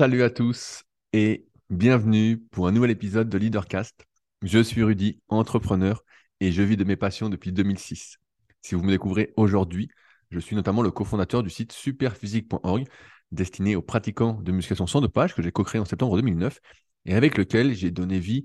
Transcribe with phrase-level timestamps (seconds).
[0.00, 4.06] Salut à tous et bienvenue pour un nouvel épisode de Leadercast.
[4.40, 6.02] Je suis Rudy, entrepreneur
[6.40, 8.16] et je vis de mes passions depuis 2006.
[8.62, 9.90] Si vous me découvrez aujourd'hui,
[10.30, 12.86] je suis notamment le cofondateur du site superphysique.org
[13.30, 16.60] destiné aux pratiquants de musculation sans dopage que j'ai co-créé en septembre 2009
[17.04, 18.44] et avec lequel j'ai donné vie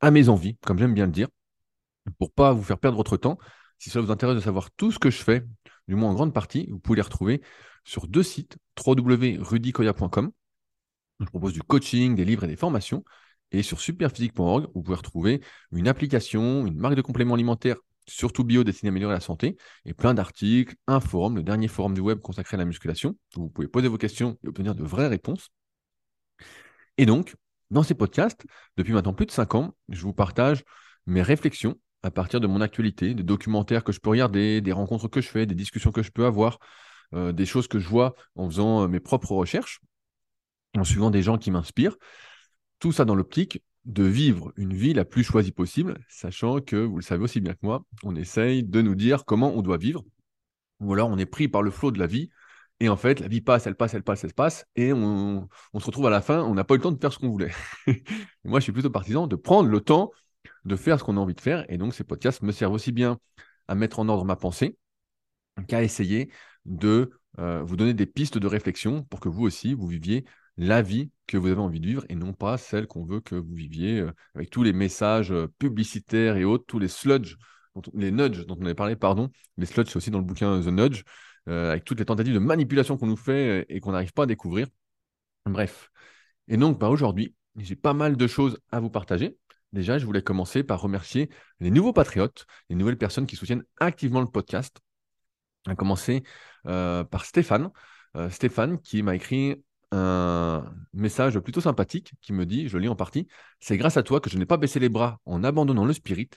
[0.00, 1.28] à mes envies, comme j'aime bien le dire,
[2.18, 3.36] pour pas vous faire perdre votre temps.
[3.78, 5.44] Si cela vous intéresse de savoir tout ce que je fais,
[5.86, 7.42] du moins en grande partie, vous pouvez les retrouver
[7.84, 10.32] sur deux sites, www.rudicoya.com
[11.20, 13.04] je propose du coaching, des livres et des formations.
[13.52, 15.40] Et sur superphysique.org, vous pouvez retrouver
[15.72, 19.94] une application, une marque de compléments alimentaires, surtout bio, destinée à améliorer la santé, et
[19.94, 23.48] plein d'articles, un forum, le dernier forum du web consacré à la musculation, où vous
[23.48, 25.50] pouvez poser vos questions et obtenir de vraies réponses.
[26.98, 27.36] Et donc,
[27.70, 28.44] dans ces podcasts,
[28.76, 30.64] depuis maintenant plus de 5 ans, je vous partage
[31.06, 35.08] mes réflexions à partir de mon actualité, des documentaires que je peux regarder, des rencontres
[35.08, 36.58] que je fais, des discussions que je peux avoir,
[37.14, 39.80] euh, des choses que je vois en faisant euh, mes propres recherches
[40.76, 41.96] en suivant des gens qui m'inspirent.
[42.78, 46.96] Tout ça dans l'optique de vivre une vie la plus choisie possible, sachant que, vous
[46.96, 50.02] le savez aussi bien que moi, on essaye de nous dire comment on doit vivre,
[50.80, 52.30] ou alors on est pris par le flot de la vie,
[52.80, 55.86] et en fait, la vie passe, elle passe, elle passe, elle passe, et on, se
[55.86, 57.52] retrouve à la fin, on n'a pas eu le temps de faire ce qu'on voulait.
[58.44, 60.10] moi, je suis plutôt partisan de prendre le temps
[60.64, 62.92] de faire ce qu'on a envie de faire, et donc ces podcasts me servent aussi
[62.92, 63.18] bien
[63.68, 64.76] à mettre en ordre ma pensée
[65.68, 66.30] qu'à essayer
[66.64, 70.24] de euh, vous donner des pistes de réflexion pour que vous aussi, vous viviez
[70.56, 73.34] la vie que vous avez envie de vivre et non pas celle qu'on veut que
[73.34, 77.36] vous viviez euh, avec tous les messages euh, publicitaires et autres, tous les sludge,
[77.94, 79.30] les nudges dont on avait parlé, pardon.
[79.56, 81.02] Les sludge, c'est aussi dans le bouquin The Nudge,
[81.48, 84.26] euh, avec toutes les tentatives de manipulation qu'on nous fait et qu'on n'arrive pas à
[84.26, 84.68] découvrir.
[85.46, 85.90] Bref.
[86.48, 89.36] Et donc, bah, aujourd'hui, j'ai pas mal de choses à vous partager.
[89.72, 94.20] Déjà, je voulais commencer par remercier les nouveaux patriotes, les nouvelles personnes qui soutiennent activement
[94.20, 94.78] le podcast.
[95.66, 96.22] À commencer
[96.64, 97.70] par Stéphane.
[98.30, 99.56] Stéphane qui m'a écrit
[99.94, 103.26] un message plutôt sympathique qui me dit, je lis en partie,
[103.60, 106.30] c'est grâce à toi que je n'ai pas baissé les bras en abandonnant le spirit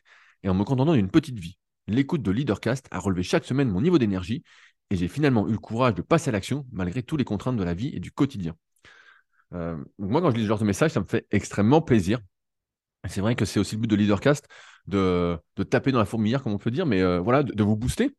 [0.43, 1.57] et en me contentant d'une petite vie.
[1.87, 4.43] L'écoute de Leadercast a relevé chaque semaine mon niveau d'énergie
[4.89, 7.63] et j'ai finalement eu le courage de passer à l'action malgré toutes les contraintes de
[7.63, 8.55] la vie et du quotidien.
[9.53, 12.19] Euh, moi, quand je lis ce genre de message, ça me fait extrêmement plaisir.
[13.07, 14.47] C'est vrai que c'est aussi le but de Leadercast
[14.87, 15.39] de,
[15.69, 18.15] taper dans la fourmilière, comme on peut dire, mais euh, voilà, de, vous booster.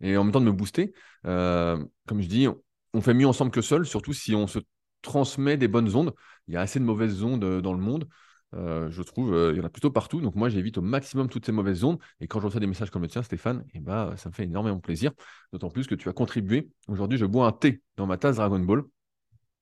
[0.00, 0.92] Et en même temps de me booster,
[1.26, 2.46] euh, comme je dis,
[2.94, 4.58] on fait mieux ensemble que seul, surtout si on se
[5.02, 6.14] transmet des bonnes ondes.
[6.48, 8.08] Il y a assez de mauvaises ondes euh, dans le monde.
[8.54, 10.20] Euh, je trouve, euh, il y en a plutôt partout.
[10.20, 11.98] Donc moi, j'évite au maximum toutes ces mauvaises ondes.
[12.20, 14.44] Et quand je reçois des messages comme le tien, Stéphane, eh ben, ça me fait
[14.44, 15.12] énormément plaisir.
[15.52, 16.70] D'autant plus que tu as contribué.
[16.88, 18.82] Aujourd'hui, je bois un thé dans ma tasse Dragon Ball.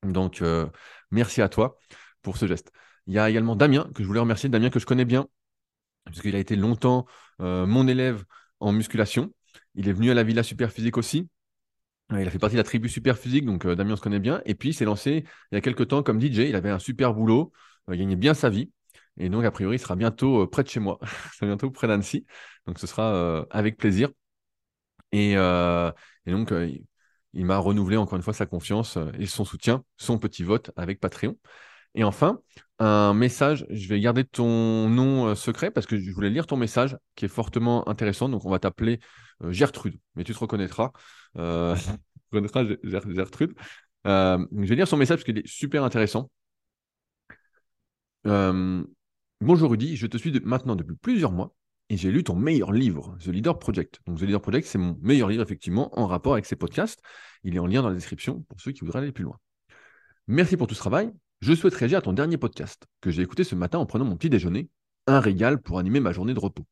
[0.05, 0.43] Donc,
[1.11, 1.77] merci à toi
[2.22, 2.71] pour ce geste.
[3.06, 4.49] Il y a également Damien, que je voulais remercier.
[4.49, 5.27] Damien, que je connais bien,
[6.05, 7.05] parce qu'il a été longtemps
[7.41, 8.25] mon élève
[8.61, 9.33] en musculation.
[9.75, 11.28] Il est venu à la Villa Super Physique aussi.
[12.11, 14.41] Il a fait partie de la tribu Super Physique, donc euh, Damien se connaît bien.
[14.47, 16.39] Et puis, il s'est lancé il y a quelques temps comme DJ.
[16.49, 17.53] Il avait un super boulot,
[17.91, 18.71] euh, gagnait bien sa vie.
[19.19, 20.99] Et donc, a priori, il sera bientôt euh, près de chez moi.
[21.43, 22.25] bientôt près d'Annecy.
[22.67, 24.11] Donc, ce sera avec plaisir.
[25.13, 25.35] Et,
[26.27, 26.53] donc,
[27.33, 31.01] il, m'a renouvelé encore une fois sa confiance et son soutien, son petit vote avec
[31.01, 31.37] Patreon.
[31.95, 32.41] Et enfin,
[32.79, 36.97] un message, je vais garder ton nom secret parce que je voulais lire ton message
[37.17, 38.29] qui est fortement intéressant.
[38.29, 39.01] Donc, on va t'appeler
[39.43, 40.93] Gertrude, mais tu te reconnaîtras.
[41.37, 41.76] Euh,
[42.82, 43.54] Gertrude.
[44.06, 46.31] Euh, je vais lire son message parce qu'il est super intéressant.
[48.26, 48.84] Euh,
[49.41, 51.54] Bonjour Rudy, je te suis maintenant depuis plusieurs mois
[51.91, 54.00] et j'ai lu ton meilleur livre, The Leader Project.
[54.04, 57.00] Donc The Leader Project, c'est mon meilleur livre effectivement en rapport avec ces podcasts.
[57.44, 59.38] Il est en lien dans la description pour ceux qui voudraient aller plus loin.
[60.26, 61.12] Merci pour tout ce travail.
[61.41, 64.16] Je souhaite réagir à ton dernier podcast que j'ai écouté ce matin en prenant mon
[64.16, 64.69] petit déjeuner,
[65.06, 66.66] un régal pour animer ma journée de repos.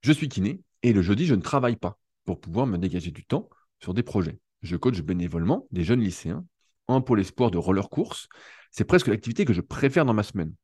[0.00, 3.24] Je suis kiné et le jeudi, je ne travaille pas pour pouvoir me dégager du
[3.24, 3.48] temps
[3.80, 4.38] sur des projets.
[4.62, 6.44] Je coach bénévolement des jeunes lycéens
[6.86, 8.28] en pôle espoir de roller course.
[8.70, 10.54] C'est presque l'activité que je préfère dans ma semaine.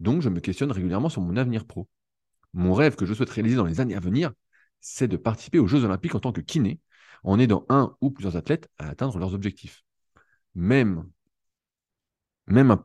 [0.00, 1.88] Donc, je me questionne régulièrement sur mon avenir pro.
[2.52, 4.32] Mon rêve que je souhaite réaliser dans les années à venir,
[4.80, 6.80] c'est de participer aux Jeux Olympiques en tant que kiné,
[7.22, 9.82] en aidant un ou plusieurs athlètes à atteindre leurs objectifs.
[10.54, 11.08] Même,
[12.46, 12.78] même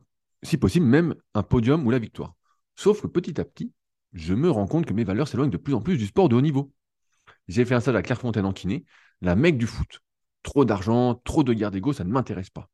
[0.43, 2.35] si possible, même un podium ou la victoire.
[2.75, 3.71] Sauf que petit à petit,
[4.13, 6.35] je me rends compte que mes valeurs s'éloignent de plus en plus du sport de
[6.35, 6.71] haut niveau.
[7.47, 8.85] J'ai fait un stage à Clairefontaine en kiné,
[9.21, 10.01] la mec du foot.
[10.43, 12.69] Trop d'argent, trop de guerre d'ego, ça ne m'intéresse pas.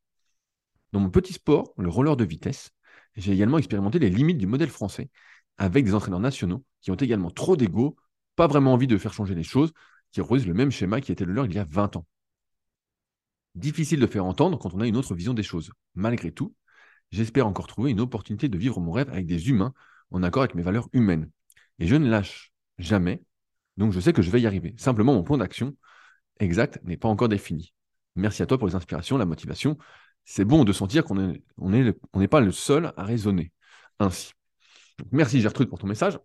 [0.94, 2.72] Dans mon petit sport, le roller de vitesse,
[3.16, 5.10] j'ai également expérimenté les limites du modèle français,
[5.58, 7.98] avec des entraîneurs nationaux qui ont également trop d'ego,
[8.36, 9.74] pas vraiment envie de faire changer les choses,
[10.12, 12.06] qui reproduisent le même schéma qui était le leur il y a 20 ans.
[13.56, 15.72] Difficile de faire entendre quand on a une autre vision des choses.
[15.96, 16.56] Malgré tout,
[17.12, 19.74] j'espère encore trouver une opportunité de vivre mon rêve avec des humains
[20.12, 21.30] en accord avec mes valeurs humaines.
[21.80, 23.22] Et je ne lâche jamais
[23.78, 24.74] donc je sais que je vais y arriver.
[24.78, 25.76] Simplement, mon plan d'action
[26.40, 27.74] exact n'est pas encore défini.
[28.16, 29.78] Merci à toi pour les inspirations, la motivation.
[30.26, 33.52] c'est bon de sentir qu'on n'est on est, on pas le seul à raisonner
[34.00, 34.34] ainsi.
[35.12, 36.20] merci Gertrude pour ton message.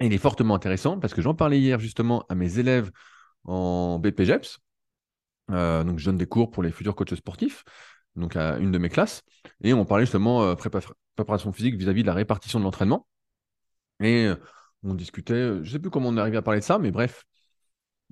[0.00, 2.90] il est fortement intéressant parce que j'en parlais hier justement à mes élèves
[3.44, 4.58] en BPGEPS.
[5.50, 7.64] Euh, donc, je donne des cours pour les futurs coachs sportifs,
[8.16, 9.22] donc à une de mes classes.
[9.62, 13.06] Et on parlait justement euh, préparation physique vis-à-vis de la répartition de l'entraînement.
[14.00, 14.36] Et euh,
[14.82, 17.24] on discutait, je ne sais plus comment on arrivé à parler de ça, mais bref,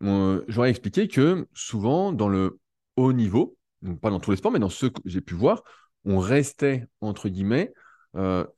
[0.00, 2.60] j'aurais expliqué que souvent dans le
[2.96, 3.56] haut niveau,
[4.02, 5.62] pas dans tous les sports, mais dans ceux que j'ai pu voir,
[6.04, 7.72] on restait, entre guillemets,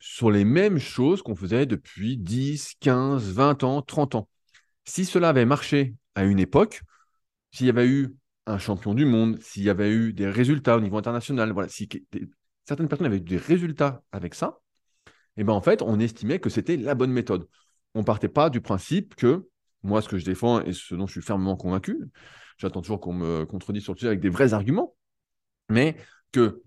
[0.00, 4.28] sur les mêmes choses qu'on faisait depuis 10, 15, 20 ans, 30 ans.
[4.84, 6.82] Si cela avait marché à une époque,
[7.52, 8.16] s'il y avait eu
[8.50, 11.88] un champion du monde, s'il y avait eu des résultats au niveau international, voilà, si
[12.64, 14.61] certaines personnes avaient eu des résultats avec ça,
[15.37, 17.49] et eh ben en fait, on estimait que c'était la bonne méthode.
[17.94, 19.49] On partait pas du principe que
[19.82, 21.99] moi, ce que je défends et ce dont je suis fermement convaincu,
[22.58, 24.94] j'attends toujours qu'on me contredise sur le sujet avec des vrais arguments,
[25.69, 25.97] mais
[26.32, 26.62] que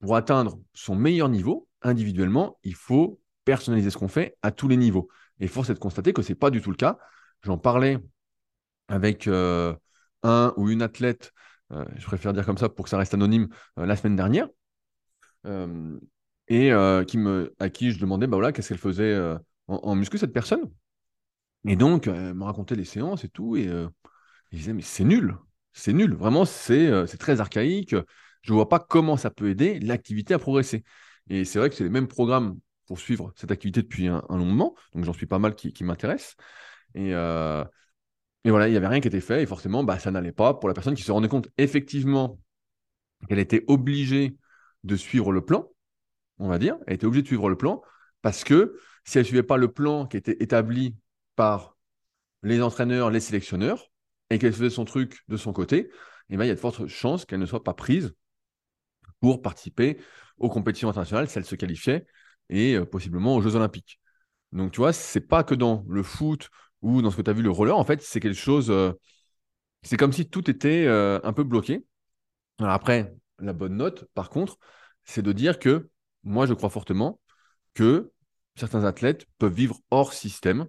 [0.00, 4.76] pour atteindre son meilleur niveau, individuellement, il faut personnaliser ce qu'on fait à tous les
[4.76, 5.08] niveaux.
[5.40, 6.98] Et force est de constater que ce n'est pas du tout le cas.
[7.42, 7.98] J'en parlais
[8.88, 9.74] avec euh,
[10.24, 11.32] un ou une athlète,
[11.72, 13.48] euh, je préfère dire comme ça pour que ça reste anonyme,
[13.78, 14.48] euh, la semaine dernière,
[16.48, 16.70] et
[17.06, 19.18] qui me, à qui je demandais bah voilà, qu'est-ce qu'elle faisait
[19.68, 20.70] en, muscu, cette personne.
[21.66, 25.36] Et donc, elle me racontait les séances et tout, et je disais, mais c'est nul,
[25.72, 27.94] c'est nul, vraiment, c'est très archaïque,
[28.42, 30.84] je ne vois pas comment ça peut aider l'activité à progresser.
[31.28, 34.44] Et c'est vrai que c'est les mêmes programmes pour suivre cette activité depuis un, long
[34.44, 36.36] moment, donc j'en suis pas mal qui, qui m'intéressent.
[36.94, 37.12] Et,
[38.44, 40.54] et voilà, il n'y avait rien qui était fait et forcément, bah, ça n'allait pas
[40.54, 42.38] pour la personne qui se rendait compte effectivement
[43.28, 44.36] qu'elle était obligée
[44.84, 45.70] de suivre le plan,
[46.38, 46.76] on va dire.
[46.86, 47.82] Elle était obligée de suivre le plan
[48.20, 50.96] parce que si elle ne suivait pas le plan qui était établi
[51.36, 51.76] par
[52.42, 53.90] les entraîneurs, les sélectionneurs,
[54.30, 55.90] et qu'elle faisait son truc de son côté,
[56.28, 58.14] eh ben, il y a de fortes chances qu'elle ne soit pas prise
[59.20, 59.98] pour participer
[60.38, 62.06] aux compétitions internationales si elle se qualifiait
[62.50, 64.00] et euh, possiblement aux Jeux Olympiques.
[64.52, 66.50] Donc, tu vois, c'est pas que dans le foot
[66.84, 68.70] ou dans ce que tu as vu le roller, en fait, c'est quelque chose.
[68.70, 68.92] Euh,
[69.82, 71.84] c'est comme si tout était euh, un peu bloqué.
[72.58, 74.58] Alors après, la bonne note, par contre,
[75.04, 75.88] c'est de dire que
[76.22, 77.20] moi, je crois fortement
[77.74, 78.12] que
[78.56, 80.66] certains athlètes peuvent vivre hors système,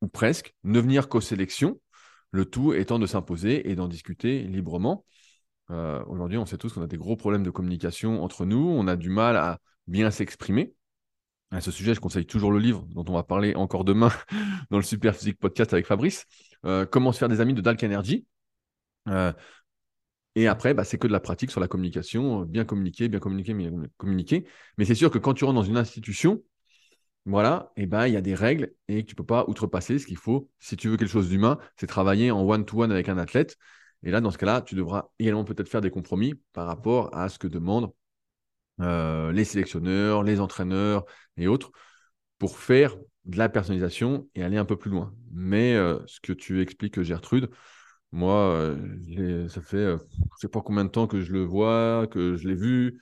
[0.00, 1.80] ou presque, ne venir qu'aux sélections,
[2.30, 5.04] le tout étant de s'imposer et d'en discuter librement.
[5.70, 8.86] Euh, aujourd'hui, on sait tous qu'on a des gros problèmes de communication entre nous, on
[8.86, 10.74] a du mal à bien s'exprimer.
[11.52, 14.10] À ce sujet, je conseille toujours le livre dont on va parler encore demain
[14.70, 16.24] dans le Super Physique Podcast avec Fabrice.
[16.64, 18.26] Euh, comment se faire des amis de Dalk Energy.
[19.08, 19.34] Euh,
[20.34, 23.52] et après, bah, c'est que de la pratique sur la communication, bien communiquer, bien communiquer,
[23.52, 24.46] bien communiquer.
[24.78, 26.42] Mais c'est sûr que quand tu rentres dans une institution,
[27.26, 29.98] voilà, et ben il y a des règles et que tu peux pas outrepasser.
[29.98, 33.10] Ce qu'il faut, si tu veux quelque chose d'humain, c'est travailler en one-to-one -one avec
[33.10, 33.58] un athlète.
[34.04, 37.28] Et là, dans ce cas-là, tu devras également peut-être faire des compromis par rapport à
[37.28, 37.92] ce que demandent
[38.82, 41.04] euh, les sélectionneurs, les entraîneurs
[41.36, 41.72] et autres,
[42.38, 45.14] pour faire de la personnalisation et aller un peu plus loin.
[45.32, 47.50] Mais euh, ce que tu expliques, Gertrude,
[48.12, 49.98] moi, euh, ça fait je ne
[50.40, 53.00] sais pas combien de temps que je le vois, que je l'ai vu.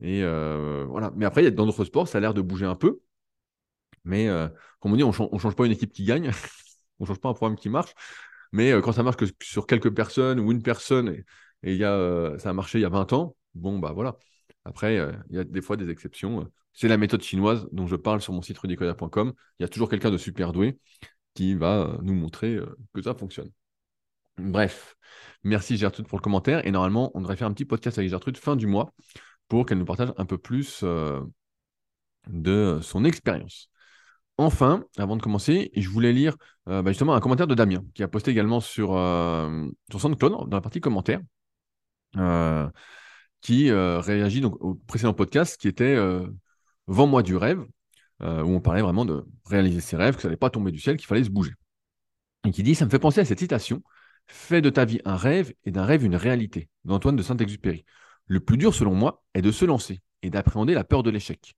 [0.00, 1.12] Et voilà.
[1.16, 3.00] Mais après, dans d'autres sports, ça a l'air de bouger un peu.
[4.04, 4.28] Mais
[4.80, 6.30] comme on dit, on ne change pas une équipe qui gagne,
[6.98, 7.94] on ne change pas un programme qui marche.
[8.52, 11.24] Mais quand ça marche que sur quelques personnes ou une personne, et,
[11.62, 14.16] et y a, ça a marché il y a 20 ans, bon, bah voilà.
[14.66, 16.50] Après, euh, il y a des fois des exceptions.
[16.72, 19.32] C'est la méthode chinoise dont je parle sur mon site rudicoya.com.
[19.58, 20.78] Il y a toujours quelqu'un de super doué
[21.34, 23.50] qui va euh, nous montrer euh, que ça fonctionne.
[24.38, 24.96] Bref,
[25.44, 26.66] merci Gertrude pour le commentaire.
[26.66, 28.92] Et normalement, on devrait faire un petit podcast avec Gertrude fin du mois
[29.48, 30.84] pour qu'elle nous partage un peu plus
[32.28, 33.70] de son expérience.
[34.36, 38.08] Enfin, avant de commencer, je voulais lire bah, justement un commentaire de Damien qui a
[38.08, 38.88] posté également sur,
[39.90, 41.20] sur SoundCloud dans la partie commentaires
[43.40, 46.26] qui euh, réagit donc au précédent podcast qui était euh,
[46.88, 47.64] Vends-moi du rêve,
[48.22, 50.78] euh, où on parlait vraiment de réaliser ses rêves, que ça n'allait pas tomber du
[50.78, 51.52] ciel, qu'il fallait se bouger.
[52.46, 53.82] Et qui dit Ça me fait penser à cette citation
[54.28, 57.84] Fais de ta vie un rêve et d'un rêve une réalité, d'Antoine de Saint-Exupéry.
[58.26, 61.54] Le plus dur, selon moi, est de se lancer et d'appréhender la peur de l'échec.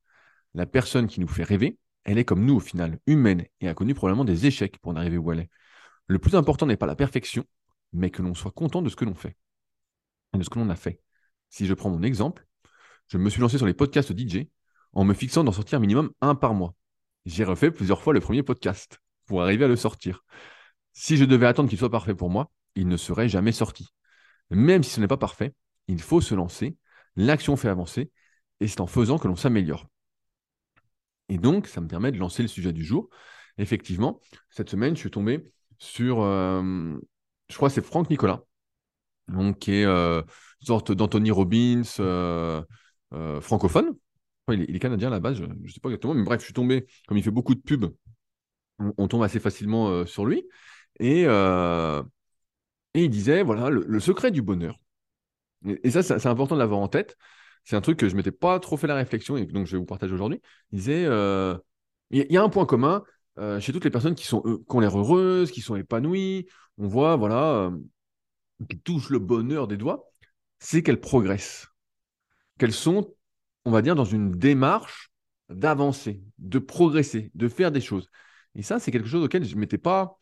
[0.54, 3.74] La personne qui nous fait rêver, elle est comme nous au final, humaine et a
[3.74, 5.50] connu probablement des échecs pour en arriver où elle est.
[6.06, 7.44] Le plus important n'est pas la perfection,
[7.92, 9.36] mais que l'on soit content de ce que l'on fait
[10.34, 11.00] et de ce que l'on a fait.
[11.50, 12.46] Si je prends mon exemple,
[13.08, 14.48] je me suis lancé sur les podcasts DJ
[14.92, 16.74] en me fixant d'en sortir minimum un par mois.
[17.26, 20.24] J'ai refait plusieurs fois le premier podcast pour arriver à le sortir.
[20.92, 23.88] Si je devais attendre qu'il soit parfait pour moi, il ne serait jamais sorti.
[24.50, 25.54] Même si ce n'est pas parfait,
[25.88, 26.76] il faut se lancer,
[27.16, 28.10] l'action fait avancer,
[28.60, 29.86] et c'est en faisant que l'on s'améliore.
[31.28, 33.08] Et donc, ça me permet de lancer le sujet du jour.
[33.58, 36.98] Effectivement, cette semaine, je suis tombé sur, euh,
[37.48, 38.42] je crois que c'est Franck Nicolas,
[39.28, 40.22] donc, qui est euh,
[40.60, 41.82] sorte d'Anthony Robbins
[43.40, 43.94] francophone.
[44.48, 46.54] il, est, canadien à la base, je ne sais pas exactement, mais bref, je suis
[46.54, 47.92] tombé, comme il fait beaucoup de pubs,
[48.78, 50.44] on, tombe assez facilement sur lui.
[51.00, 51.24] Et,
[52.94, 54.78] et il disait, voilà, le, secret du bonheur.
[55.66, 57.16] Et, ça, c'est important de l'avoir en tête.
[57.64, 59.72] C'est un truc que je ne m'étais pas trop fait la réflexion et donc je
[59.72, 60.40] vais vous partager aujourd'hui.
[60.72, 61.02] Il disait,
[62.10, 63.02] il y, a un point commun
[63.60, 66.46] chez toutes les personnes qui, sont, qui ont l'air heureuses, qui sont épanouies.
[66.78, 67.72] On voit, voilà,
[68.68, 70.10] qui touchent le bonheur des doigts,
[70.58, 71.68] c'est qu'elles progressent.
[72.58, 73.14] Qu'elles sont,
[73.64, 75.10] on va dire, dans une démarche
[75.48, 78.10] d'avancer, de progresser, de faire des choses.
[78.54, 80.18] Et ça, c'est quelque chose auquel je ne m'étais pas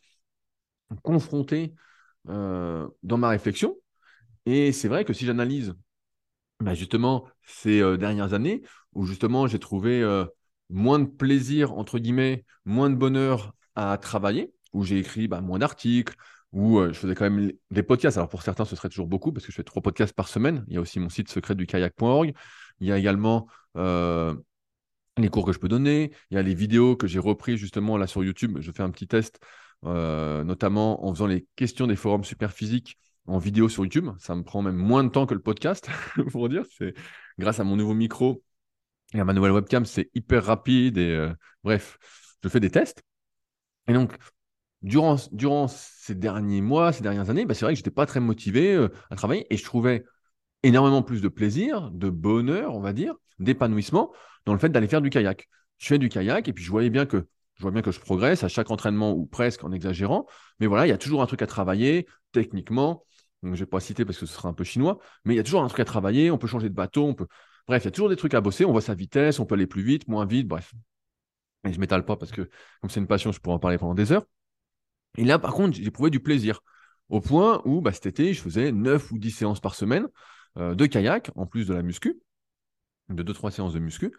[1.02, 1.74] confronté
[2.28, 3.76] euh, dans ma réflexion.
[4.46, 5.74] Et c'est vrai que si j'analyse
[6.60, 8.62] bah, justement ces euh, dernières années,
[8.92, 10.24] où justement j'ai trouvé euh,
[10.70, 15.58] moins de plaisir, entre guillemets, moins de bonheur à travailler, où j'ai écrit bah, moins
[15.58, 16.16] d'articles,
[16.52, 18.16] où je faisais quand même des podcasts.
[18.16, 20.64] Alors pour certains, ce serait toujours beaucoup, parce que je fais trois podcasts par semaine.
[20.68, 22.32] Il y a aussi mon site secret du kayak.org.
[22.80, 23.46] Il y a également
[25.18, 26.12] les cours que je peux donner.
[26.30, 28.58] Il y a les vidéos que j'ai repris justement là sur YouTube.
[28.60, 29.40] Je fais un petit test,
[29.84, 34.10] euh, notamment en faisant les questions des forums super physiques en vidéo sur YouTube.
[34.18, 35.88] Ça me prend même moins de temps que le podcast,
[36.30, 36.64] pour dire.
[36.76, 36.94] C'est
[37.38, 38.42] grâce à mon nouveau micro
[39.14, 41.32] et à ma nouvelle webcam, c'est hyper rapide et euh,
[41.64, 41.98] bref,
[42.42, 43.02] je fais des tests.
[43.88, 44.16] Et donc,
[44.82, 48.06] durant, durant ces derniers mois, ces dernières années, bah, c'est vrai que je n'étais pas
[48.06, 50.04] très motivé euh, à travailler et je trouvais
[50.62, 54.12] énormément plus de plaisir, de bonheur, on va dire, d'épanouissement
[54.46, 55.48] dans le fait d'aller faire du kayak.
[55.78, 58.00] Je fais du kayak et puis je voyais bien que je vois bien que je
[58.00, 60.26] progresse à chaque entraînement ou presque en exagérant,
[60.60, 63.04] mais voilà, il y a toujours un truc à travailler techniquement.
[63.42, 65.36] Donc, je ne vais pas citer parce que ce sera un peu chinois, mais il
[65.36, 66.30] y a toujours un truc à travailler.
[66.30, 67.26] On peut changer de bateau, on peut.
[67.66, 68.64] Bref, il y a toujours des trucs à bosser.
[68.64, 70.72] On voit sa vitesse, on peut aller plus vite, moins vite, bref.
[71.66, 72.48] Et je m'étale pas parce que,
[72.80, 74.24] comme c'est une passion, je pourrais en parler pendant des heures.
[75.16, 76.60] Et là, par contre, trouvé du plaisir.
[77.08, 80.08] Au point où, bah, cet été, je faisais 9 ou 10 séances par semaine
[80.58, 82.20] euh, de kayak, en plus de la muscu,
[83.08, 84.12] de 2-3 séances de muscu.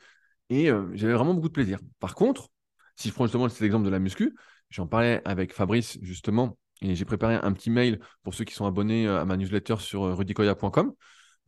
[0.50, 1.80] Et euh, j'avais vraiment beaucoup de plaisir.
[2.00, 2.50] Par contre,
[2.96, 4.36] si je prends justement cet exemple de la muscu,
[4.70, 8.66] j'en parlais avec Fabrice justement, et j'ai préparé un petit mail pour ceux qui sont
[8.66, 10.94] abonnés euh, à ma newsletter sur rudicoya.com.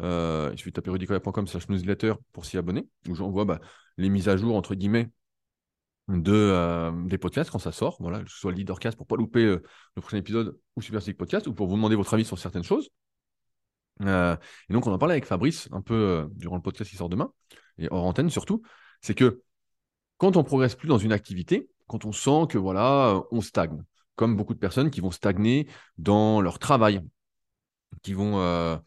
[0.01, 3.60] Euh, il suffit de taper rudicoya.com slash newsletter pour s'y abonner, où j'envoie bah,
[3.98, 5.10] les mises à jour, entre guillemets,
[6.09, 9.45] de, des podcasts quand ça sort, voilà, que ce soit Leadercast pour ne pas louper
[9.45, 12.89] le prochain épisode ou Super Podcast, ou pour vous demander votre avis sur certaines choses.
[14.01, 14.35] et
[14.69, 17.31] donc, on en parlait avec Fabrice un peu durant le podcast qui sort demain,
[17.77, 18.61] et hors antenne surtout
[19.01, 19.41] c'est que
[20.17, 23.83] quand on progresse plus dans une activité, quand on sent que voilà, on stagne,
[24.15, 27.01] comme beaucoup de personnes qui vont stagner dans leur travail,
[28.03, 28.77] qui vont, euh,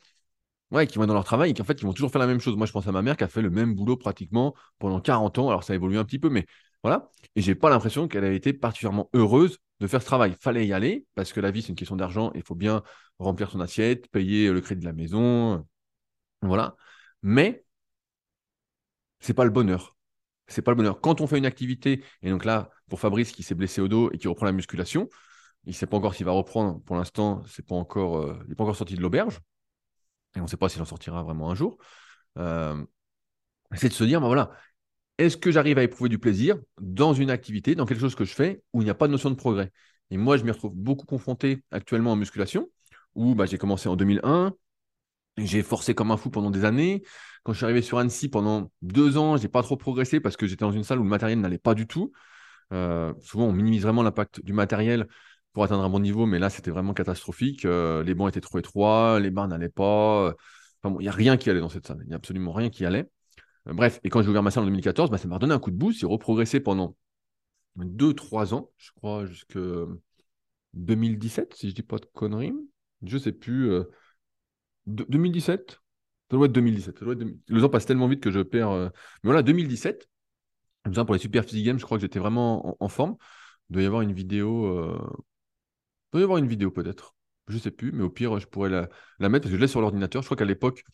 [0.70, 2.26] ouais, qui vont dans leur travail et qui en fait, qui vont toujours faire la
[2.26, 2.56] même chose.
[2.56, 5.38] Moi, je pense à ma mère qui a fait le même boulot pratiquement pendant 40
[5.38, 5.48] ans.
[5.48, 6.46] Alors, ça a évolué un petit peu, mais
[6.82, 7.10] voilà.
[7.36, 10.36] Et j'ai pas l'impression qu'elle a été particulièrement heureuse de faire ce travail.
[10.40, 12.32] Fallait y aller parce que la vie, c'est une question d'argent.
[12.34, 12.82] Il faut bien
[13.18, 15.66] remplir son assiette, payer le crédit de la maison,
[16.42, 16.76] voilà.
[17.22, 17.64] Mais
[19.20, 19.96] c'est pas le bonheur
[20.52, 21.00] c'est pas le bonheur.
[21.00, 24.10] Quand on fait une activité, et donc là, pour Fabrice qui s'est blessé au dos
[24.12, 25.08] et qui reprend la musculation,
[25.64, 26.82] il sait pas encore s'il va reprendre.
[26.82, 29.40] Pour l'instant, c'est pas encore, euh, il n'est pas encore sorti de l'auberge.
[30.36, 31.78] Et on ne sait pas s'il en sortira vraiment un jour.
[32.38, 32.84] Euh,
[33.74, 34.50] c'est de se dire, ben voilà,
[35.19, 38.35] est-ce que j'arrive à éprouver du plaisir dans une activité, dans quelque chose que je
[38.35, 39.71] fais où il n'y a pas de notion de progrès?
[40.11, 42.69] Et moi, je m'y retrouve beaucoup confronté actuellement en musculation,
[43.14, 44.52] où bah, j'ai commencé en 2001,
[45.38, 47.02] j'ai forcé comme un fou pendant des années.
[47.42, 50.47] Quand je suis arrivé sur Annecy pendant deux ans, j'ai pas trop progressé parce que
[50.47, 52.12] j'étais dans une salle où le matériel n'allait pas du tout.
[52.73, 55.09] Euh, souvent, on minimise vraiment l'impact du matériel
[55.52, 57.64] pour atteindre un bon niveau, mais là, c'était vraiment catastrophique.
[57.64, 60.35] Euh, les bancs étaient trop étroits, les barres n'allaient pas.
[60.83, 62.00] Enfin, il n'y a rien qui allait dans cette salle.
[62.02, 63.09] Il n'y a absolument rien qui allait.
[63.69, 65.59] Euh, bref, et quand j'ai ouvert ma salle en 2014, bah, ça m'a redonné un
[65.59, 66.00] coup de boost.
[66.00, 66.97] J'ai reprogressé pendant
[67.76, 69.61] deux, trois ans, je crois, jusqu'à
[70.75, 72.54] 2017, si je dis pas de conneries.
[73.02, 73.71] Je sais plus.
[74.87, 75.81] 2017
[76.31, 77.00] Ça doit être 2017.
[77.02, 78.71] Le temps passe tellement vite que je perds.
[78.71, 78.88] Euh,
[79.23, 80.09] mais voilà, 2017.
[80.85, 83.16] pour les Super Physique Games, je crois que j'étais vraiment en, forme.
[83.71, 84.66] Il doit y avoir une vidéo.
[84.66, 87.14] Euh, Il doit y avoir une vidéo peut-être.
[87.49, 88.88] Je sais plus, mais au pire, je pourrais la,
[89.28, 90.23] mettre parce que je l'ai sur l'ordinateur.
[90.23, 90.85] Je crois qu'à l'époque,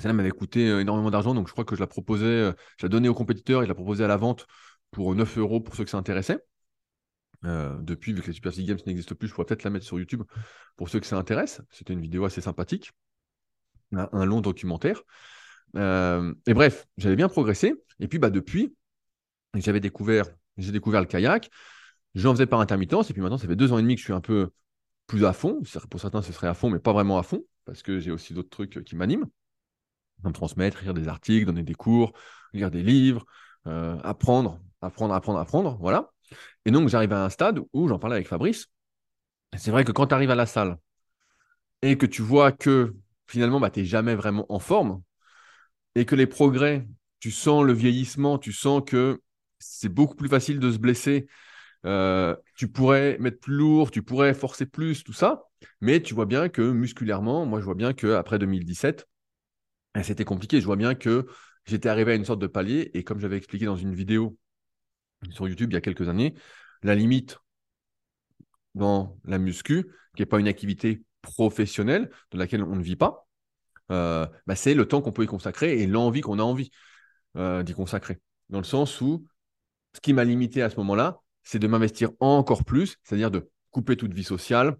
[0.00, 2.88] celle-là m'avait coûté euh, énormément d'argent, donc je crois que je la proposais, je la
[2.88, 4.46] donnais aux compétiteurs et je la proposais à la vente
[4.90, 6.38] pour 9 euros pour ceux que ça intéressait.
[7.44, 9.84] Euh, depuis, vu que les Super League Games n'existent plus, je pourrais peut-être la mettre
[9.84, 10.22] sur YouTube
[10.76, 11.60] pour ceux que ça intéresse.
[11.70, 12.92] C'était une vidéo assez sympathique,
[13.92, 15.02] un, long documentaire.
[15.76, 17.74] Euh, et bref, j'avais bien progressé.
[18.00, 18.74] Et puis, bah, depuis,
[19.54, 21.50] j'avais découvert, j'ai découvert le kayak.
[22.14, 23.10] J'en faisais par intermittence.
[23.10, 24.50] Et puis maintenant, ça fait deux ans et demi que je suis un peu
[25.06, 25.60] plus à fond.
[25.90, 28.32] Pour certains, ce serait à fond, mais pas vraiment à fond, parce que j'ai aussi
[28.32, 29.26] d'autres trucs qui m'animent.
[30.24, 32.12] Me transmettre, lire des articles, donner des cours,
[32.52, 33.24] lire des livres,
[33.66, 35.76] euh, apprendre, apprendre, apprendre, apprendre.
[35.80, 36.10] Voilà.
[36.64, 38.68] Et donc, j'arrive à un stade où j'en parlais avec Fabrice.
[39.56, 40.78] C'est vrai que quand tu arrives à la salle
[41.82, 42.94] et que tu vois que
[43.26, 45.02] finalement, bah, tu n'es jamais vraiment en forme
[45.94, 46.86] et que les progrès,
[47.20, 49.20] tu sens le vieillissement, tu sens que
[49.58, 51.26] c'est beaucoup plus facile de se blesser.
[51.86, 55.44] Euh, tu pourrais mettre plus lourd, tu pourrais forcer plus, tout ça.
[55.80, 59.13] Mais tu vois bien que musculairement, moi, je vois bien qu'après 2017, eh,
[60.02, 60.60] c'était compliqué.
[60.60, 61.26] Je vois bien que
[61.66, 62.90] j'étais arrivé à une sorte de palier.
[62.94, 64.36] Et comme j'avais expliqué dans une vidéo
[65.30, 66.34] sur YouTube il y a quelques années,
[66.82, 67.38] la limite
[68.74, 69.86] dans la muscu,
[70.16, 73.26] qui n'est pas une activité professionnelle, de laquelle on ne vit pas,
[73.90, 76.70] euh, bah, c'est le temps qu'on peut y consacrer et l'envie qu'on a envie
[77.36, 78.20] euh, d'y consacrer.
[78.48, 79.26] Dans le sens où
[79.94, 83.96] ce qui m'a limité à ce moment-là, c'est de m'investir encore plus, c'est-à-dire de couper
[83.96, 84.76] toute vie sociale,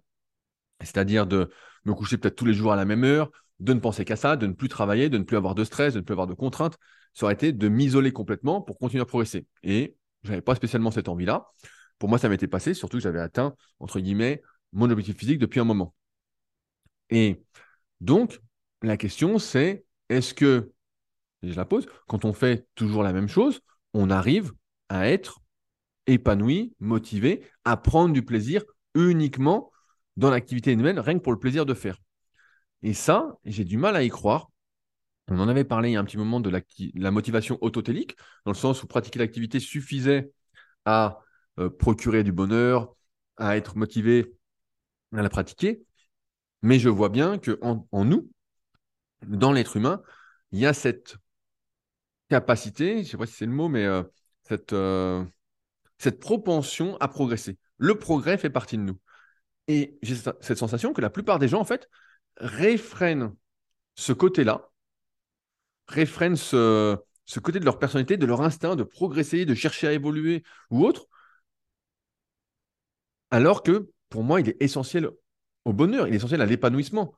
[0.81, 1.49] c'est-à-dire de
[1.85, 4.35] me coucher peut-être tous les jours à la même heure, de ne penser qu'à ça,
[4.35, 6.33] de ne plus travailler, de ne plus avoir de stress, de ne plus avoir de
[6.33, 6.77] contraintes.
[7.13, 9.45] Ça aurait été de m'isoler complètement pour continuer à progresser.
[9.63, 11.47] Et je n'avais pas spécialement cette envie-là.
[11.99, 14.41] Pour moi, ça m'était passé, surtout que j'avais atteint, entre guillemets,
[14.73, 15.93] mon objectif physique depuis un moment.
[17.09, 17.41] Et
[18.01, 18.39] donc,
[18.81, 20.71] la question, c'est est-ce que,
[21.43, 23.61] je la pose, quand on fait toujours la même chose,
[23.93, 24.51] on arrive
[24.89, 25.39] à être
[26.07, 29.71] épanoui, motivé, à prendre du plaisir uniquement
[30.17, 31.97] dans l'activité humaine, rien que pour le plaisir de faire.
[32.85, 34.51] Et ça, j'ai du mal à y croire.
[35.27, 38.15] On en avait parlé il y a un petit moment de la, motivation autotélique,
[38.45, 40.31] dans le sens où pratiquer l'activité suffisait
[40.85, 41.19] à
[41.57, 42.95] euh, procurer du bonheur,
[43.37, 44.35] à être motivé
[45.13, 45.81] à la pratiquer.
[46.61, 48.29] Mais je vois bien que en, nous,
[49.23, 50.03] dans l'être humain,
[50.51, 51.17] il y a cette
[52.29, 54.03] capacité, je ne sais pas si c'est le mot, mais euh,
[54.43, 55.25] cette, euh,
[55.97, 57.57] cette propension à progresser.
[57.79, 58.99] Le progrès fait partie de nous.
[59.67, 61.89] Et j'ai cette sensation que la plupart des gens, en fait,
[62.37, 63.33] réfrènent
[63.95, 64.69] ce côté-là,
[65.87, 66.97] réfrènent ce,
[67.41, 71.07] côté de leur personnalité, de leur instinct de progresser, de chercher à évoluer ou autre,
[73.31, 75.09] alors que pour moi, il est essentiel
[75.65, 77.13] au bonheur, il est essentiel à l'épanouissement.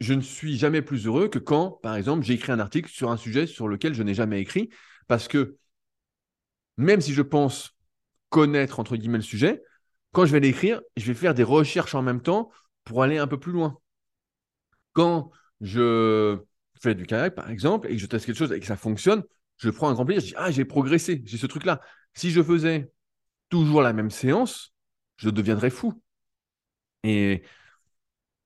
[0.00, 3.10] Je ne suis jamais plus heureux que quand, par exemple, j'ai écrit un article sur
[3.10, 4.70] un sujet sur lequel je n'ai jamais écrit,
[5.08, 5.58] parce que
[6.76, 7.76] même si je pense
[8.30, 9.62] connaître, entre guillemets, le sujet,
[10.12, 12.50] quand je vais l'écrire, je vais faire des recherches en même temps
[12.84, 13.78] pour aller un peu plus loin.
[14.92, 16.38] Quand je
[16.80, 19.22] fais du kayak, par exemple, et que je teste quelque chose et que ça fonctionne,
[19.56, 20.22] je prends un grand plaisir.
[20.22, 21.80] Je dis, ah, j'ai progressé, j'ai ce truc-là.
[22.14, 22.90] Si je faisais
[23.48, 24.74] toujours la même séance,
[25.16, 26.02] je deviendrais fou.
[27.04, 27.42] Et,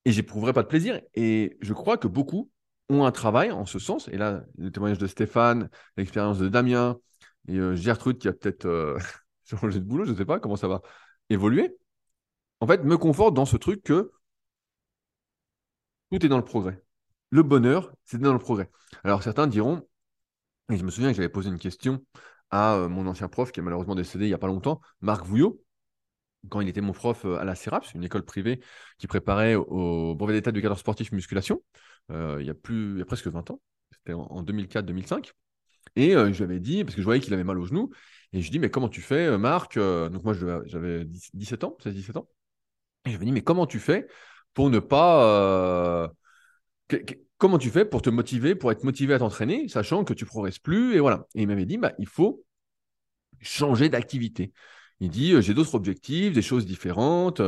[0.04, 1.00] et j'éprouverais pas de plaisir.
[1.14, 2.50] Et je crois que beaucoup
[2.88, 4.09] ont un travail en ce sens.
[4.09, 6.98] Et là, le témoignage de Stéphane, l'expérience de Damien
[7.48, 8.98] et euh, Gertrude qui a peut-être euh,
[9.62, 10.82] de boulot, je ne sais pas comment ça va
[11.30, 11.76] évoluer.
[12.61, 14.12] En fait, me conforte dans ce truc que
[16.10, 16.80] tout est dans le progrès.
[17.30, 18.70] Le bonheur, c'est dans le progrès.
[19.04, 19.86] Alors certains diront,
[20.70, 22.04] et je me souviens que j'avais posé une question
[22.50, 25.24] à euh, mon ancien prof qui est malheureusement décédé il n'y a pas longtemps, Marc
[25.24, 25.62] Vouillot,
[26.48, 28.60] quand il était mon prof euh, à la CERAPS, une école privée
[28.98, 31.62] qui préparait au brevet d'état du cadre sportif musculation,
[32.12, 33.60] euh, il, y a plus, il y a presque 20 ans,
[33.92, 35.32] c'était en, 2004-2005.
[35.94, 37.90] Et je lui avais dit, parce que je voyais qu'il avait mal au genou,
[38.32, 40.34] et je lui dit, mais comment tu fais, Marc Donc moi,
[40.66, 42.28] j'avais 17 ans, 16-17 ans.
[43.06, 44.06] Et je lui ai dit, mais comment tu fais
[44.56, 45.22] pour ne pas.
[45.26, 46.08] Euh,
[47.36, 50.58] comment tu fais pour te motiver, pour être motivé à t'entraîner, sachant que tu progresses
[50.58, 51.26] plus Et voilà.
[51.34, 52.42] Et il m'avait dit, bah, il faut
[53.42, 54.52] changer d'activité.
[55.00, 57.42] Il dit, euh, j'ai d'autres objectifs, des choses différentes.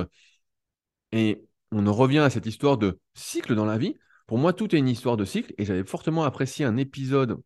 [1.13, 3.95] Et on en revient à cette histoire de cycle dans la vie.
[4.27, 5.55] Pour moi, tout est une histoire de cycle.
[5.57, 7.41] Et j'avais fortement apprécié un épisode.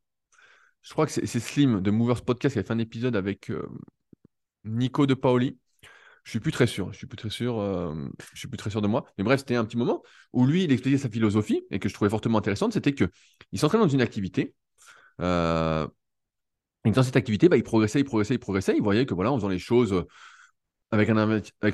[0.83, 3.68] Je crois que c'est Slim de Movers Podcast qui a fait un épisode avec euh,
[4.64, 5.57] Nico de Paoli
[6.25, 6.93] je suis plus très sûr.
[6.93, 7.59] Je suis plus très sûr.
[7.59, 7.95] Euh,
[8.33, 9.05] je suis plus très sûr de moi.
[9.19, 11.95] Mais bref, c'était un petit moment où lui, il expliquait sa philosophie et que je
[11.95, 12.73] trouvais fortement intéressante.
[12.73, 13.11] C'était que
[13.53, 14.55] il s'entraîne dans une activité.
[15.21, 15.87] Euh,
[16.85, 18.77] et dans cette activité, bah, il progressait, il progressait, il progressait.
[18.77, 20.05] Il voyait que voilà, en faisant les choses
[20.93, 21.09] avec,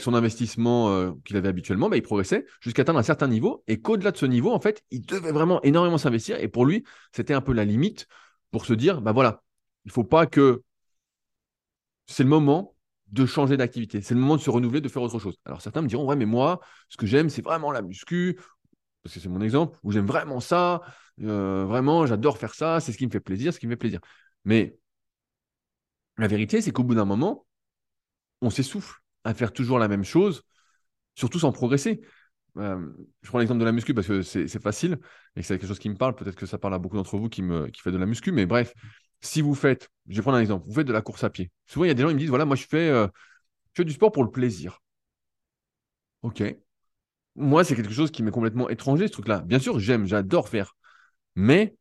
[0.00, 3.64] son investissement euh, qu'il avait habituellement, bah, il progressait jusqu'à atteindre un certain niveau.
[3.66, 6.38] Et qu'au-delà de ce niveau, en fait, il devait vraiment énormément s'investir.
[6.40, 8.06] Et pour lui, c'était un peu la limite
[8.52, 9.42] pour se dire, bah voilà,
[9.84, 10.62] il faut pas que
[12.06, 12.74] c'est le moment
[13.10, 14.02] de changer d'activité.
[14.02, 15.36] C'est le moment de se renouveler, de faire autre chose.
[15.44, 18.38] Alors certains me diront, ouais, mais moi, ce que j'aime, c'est vraiment la muscu,
[19.02, 20.82] parce que c'est mon exemple, où j'aime vraiment ça,
[21.22, 23.76] euh, vraiment, j'adore faire ça, c'est ce qui me fait plaisir, ce qui me fait
[23.76, 24.00] plaisir.
[24.44, 24.78] Mais
[26.18, 27.46] la vérité, c'est qu'au bout d'un moment,
[28.40, 30.42] on s'essouffle à faire toujours la même chose,
[31.14, 32.00] surtout sans progresser.
[32.56, 32.88] Euh,
[33.22, 34.98] je prends l'exemple de la muscu parce que c'est facile
[35.36, 36.14] et que c'est quelque chose qui me parle.
[36.14, 38.32] Peut-être que ça parle à beaucoup d'entre vous qui, me, qui fait de la muscu,
[38.32, 38.74] mais bref,
[39.20, 41.50] si vous faites, je vais prendre un exemple, vous faites de la course à pied.
[41.66, 43.06] Souvent, il y a des gens qui me disent, voilà, moi, je fais, euh,
[43.74, 44.80] je fais du sport pour le plaisir.
[46.22, 46.42] Ok.
[47.36, 49.40] Moi, c'est quelque chose qui m'est complètement étranger, ce truc-là.
[49.40, 50.76] Bien sûr, j'aime, j'adore faire.
[51.36, 51.76] Mais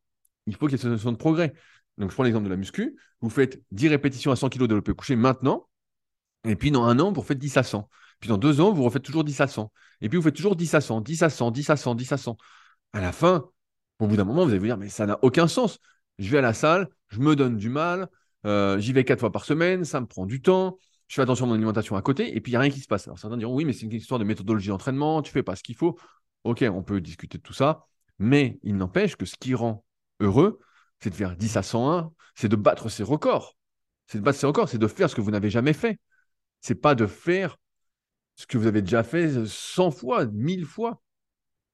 [0.45, 1.53] il faut qu'il y ait cette notion de progrès.
[1.97, 2.95] Donc, je prends l'exemple de la muscu.
[3.21, 5.67] Vous faites 10 répétitions à 100 kg de développé couché maintenant.
[6.45, 7.89] Et puis, dans un an, vous faites 10 à 100.
[8.19, 9.71] Puis, dans deux ans, vous refaites toujours 10 à 100.
[10.01, 12.11] Et puis, vous faites toujours 10 à 100, 10 à 100, 10 à 100, 10
[12.11, 12.37] à 100.
[12.93, 13.49] À la fin,
[13.99, 15.79] Au bout d'un moment, vous allez vous dire, mais ça n'a aucun sens.
[16.19, 18.07] Je vais à la salle, je me donne du mal,
[18.45, 20.77] euh, j'y vais quatre fois par semaine, ça me prend du temps,
[21.07, 22.79] je fais attention à mon alimentation à côté, et puis il n'y a rien qui
[22.79, 23.07] se passe.
[23.07, 25.63] Alors certains diront, oui, mais c'est une histoire de méthodologie d'entraînement, tu fais pas ce
[25.63, 25.97] qu'il faut.
[26.43, 27.85] Ok, on peut discuter de tout ça,
[28.19, 29.83] mais il n'empêche que ce qui rend
[30.19, 30.59] heureux,
[30.99, 33.55] c'est de faire 10 à 101, c'est de battre ses records.
[34.07, 35.99] C'est de battre ses records, c'est de faire ce que vous n'avez jamais fait.
[36.61, 37.57] C'est pas de faire
[38.35, 41.01] ce que vous avez déjà fait 100 fois, 1000 fois.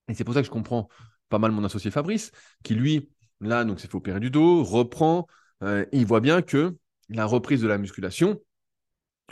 [0.08, 0.90] Et c'est pour ça que je comprends
[1.30, 2.32] pas mal mon associé Fabrice,
[2.64, 3.10] qui lui,
[3.48, 5.28] là, donc s'est fait opérer du dos, reprend,
[5.64, 6.76] euh, il voit bien que
[7.10, 8.40] la reprise de la musculation,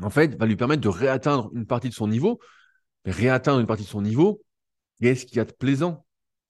[0.01, 2.39] en fait, va lui permettre de réatteindre une partie de son niveau.
[3.05, 4.43] Réatteindre une partie de son niveau,
[5.01, 6.05] qu'est-ce qu'il y a de plaisant?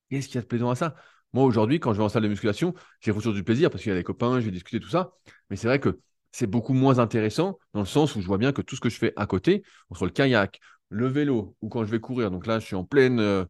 [0.10, 0.96] Qu'est-ce qu'il y a de plaisant à ça?
[1.34, 3.92] Moi, aujourd'hui, quand je vais en salle de musculation, j'ai toujours du plaisir parce qu'il
[3.92, 5.14] y a des copains, je vais discuter tout ça.
[5.50, 6.00] Mais c'est vrai que
[6.32, 8.90] c'est beaucoup moins intéressant dans le sens où je vois bien que tout ce que
[8.90, 12.48] je fais à côté, entre le kayak, le vélo ou quand je vais courir, donc
[12.48, 13.46] là, je suis en pleine, euh,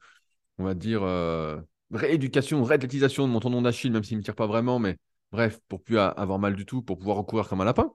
[0.60, 1.60] on va dire, euh,
[1.92, 4.98] rééducation, réathlétisation de mon tendon d'Achille, même s'il ne me tire pas vraiment, mais
[5.32, 7.92] bref, pour plus avoir mal du tout, pour pouvoir recourir comme un lapin.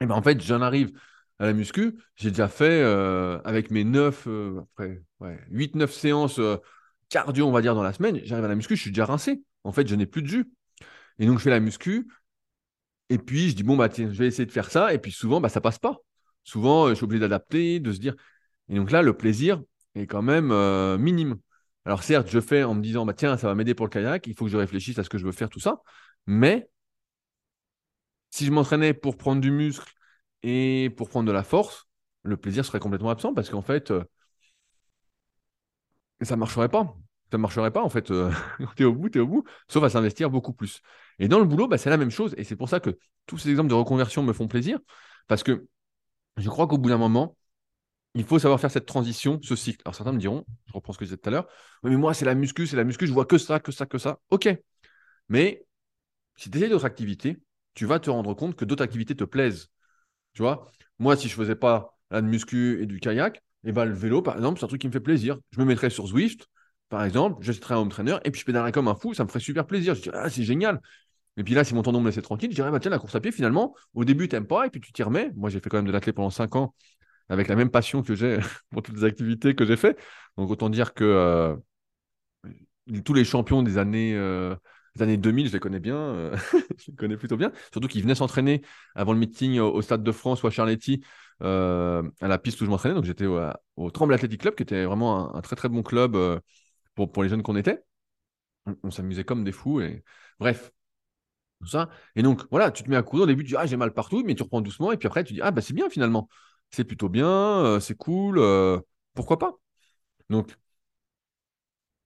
[0.00, 0.92] Et ben en fait, j'en arrive
[1.38, 6.40] à la muscu, j'ai déjà fait euh, avec mes 9, après, ouais, 8-9 séances
[7.08, 9.42] cardio, on va dire, dans la semaine, j'arrive à la muscu, je suis déjà rincé.
[9.64, 10.50] En fait, je n'ai plus de jus.
[11.18, 12.06] Et donc, je fais la muscu,
[13.10, 14.94] et puis, je dis, bon, bah, tiens, je vais essayer de faire ça.
[14.94, 15.98] Et puis, souvent, bah, ça passe pas.
[16.44, 18.14] Souvent, je suis obligé d'adapter, de se dire.
[18.68, 19.62] Et donc là, le plaisir
[19.96, 21.36] est quand même euh, minime.
[21.84, 24.26] Alors, certes, je fais en me disant, bah, tiens, ça va m'aider pour le kayak,
[24.26, 25.80] il faut que je réfléchisse à ce que je veux faire, tout ça.
[26.26, 26.68] Mais
[28.30, 29.92] si je m'entraînais pour prendre du muscle
[30.42, 31.88] et pour prendre de la force,
[32.22, 34.04] le plaisir serait complètement absent parce qu'en fait, euh,
[36.22, 36.94] ça ne marcherait pas
[37.30, 38.10] ça ne marcherait pas en fait.
[38.10, 38.32] Euh,
[38.76, 40.82] tu es au bout, tu es au bout, sauf à s'investir beaucoup plus.
[41.20, 42.34] Et dans le boulot, bah, c'est la même chose.
[42.36, 44.80] Et c'est pour ça que tous ces exemples de reconversion me font plaisir,
[45.28, 45.68] parce que
[46.38, 47.36] je crois qu'au bout d'un moment,
[48.14, 49.82] il faut savoir faire cette transition, ce cycle.
[49.84, 51.48] Alors certains me diront, je reprends ce que je disais tout à l'heure,
[51.82, 53.98] mais moi c'est la muscu, c'est la muscu, je vois que ça, que ça, que
[53.98, 54.18] ça.
[54.30, 54.48] Ok.
[55.28, 55.64] Mais
[56.36, 57.40] si tu essayes d'autres activités,
[57.74, 59.70] tu vas te rendre compte que d'autres activités te plaisent.
[60.34, 63.84] Tu vois, moi si je faisais pas la muscu et du kayak, et eh ben,
[63.84, 65.38] le vélo, par exemple, c'est un truc qui me fait plaisir.
[65.50, 66.46] Je me mettrais sur Zwift,
[66.88, 69.22] par exemple, je serais un home trainer et puis je pédalerais comme un fou, ça
[69.22, 69.94] me ferait super plaisir.
[69.94, 70.80] Je dirais, ah, c'est génial.
[71.36, 73.14] Et puis là, si mon tendon me laissait tranquille, je dirais, bah, tiens, la course
[73.14, 75.30] à pied, finalement, au début, tu n'aimes pas et puis tu t'y remets.
[75.36, 76.74] Moi, j'ai fait quand même de l'athlète pendant 5 ans
[77.30, 78.38] avec la même passion que j'ai
[78.70, 79.98] pour toutes les activités que j'ai fait.
[80.36, 81.56] Donc, autant dire que euh,
[83.04, 84.54] tous les champions des années, euh,
[84.98, 86.36] années 2000, je les connais bien, euh,
[86.78, 87.52] je les connais plutôt bien.
[87.72, 88.62] Surtout qu'ils venaient s'entraîner
[88.94, 91.02] avant le meeting au, Stade de France ou à Charletti,
[91.40, 92.96] à la piste où je m'entraînais.
[92.96, 96.18] Donc, j'étais au, Tremble Athletic Club, qui était vraiment un très, très bon club
[96.94, 97.84] pour, les jeunes qu'on était.
[98.82, 99.80] On, s'amusait comme des fous.
[99.80, 100.04] Et
[100.38, 100.72] bref,
[101.66, 101.88] ça.
[102.16, 103.24] Et donc, voilà, tu te mets à courir.
[103.24, 104.92] Au début, tu dis, ah, j'ai mal partout, mais tu reprends doucement.
[104.92, 106.28] Et puis après, tu dis, ah, bah, c'est bien finalement.
[106.70, 108.38] C'est plutôt bien, euh, c'est cool.
[108.38, 108.80] Euh,
[109.14, 109.58] pourquoi pas?
[110.30, 110.56] Donc,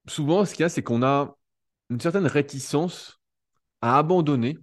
[0.08, 1.36] souvent, ce qu'il y a, c'est qu'on a
[1.90, 3.20] une certaine réticence
[3.82, 4.58] à abandonner.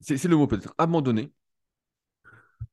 [0.00, 1.32] C'est le mot peut-être, abandonner.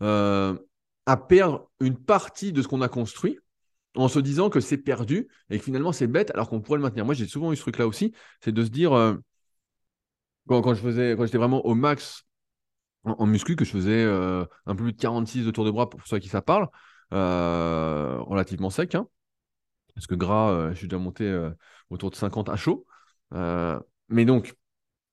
[0.03, 0.57] Euh,
[1.05, 3.39] à perdre une partie de ce qu'on a construit
[3.95, 6.83] en se disant que c'est perdu et que finalement c'est bête alors qu'on pourrait le
[6.83, 7.05] maintenir.
[7.05, 9.15] Moi, j'ai souvent eu ce truc-là aussi, c'est de se dire, euh,
[10.47, 12.25] quand, je faisais, quand j'étais vraiment au max
[13.05, 15.89] en, muscu, que je faisais euh, un peu plus de 46 de tour de bras
[15.89, 16.67] pour ceux à qui ça parle,
[17.13, 19.07] euh, relativement sec, hein,
[19.93, 21.49] parce que gras, je suis déjà monté
[21.89, 22.85] autour de 50 à chaud.
[24.09, 24.55] mais donc,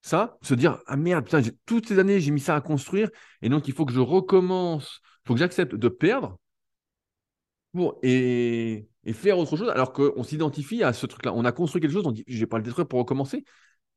[0.02, 3.48] ça, se dire, ah merde, putain, toutes ces années, j'ai mis ça à construire, et
[3.48, 6.38] donc il faut que je recommence, il faut que j'accepte de perdre
[7.72, 11.32] pour, et, faire autre chose, alors qu'on s'identifie à ce truc-là.
[11.34, 13.44] On a construit quelque chose, on dit, je vais pas le détruire pour recommencer.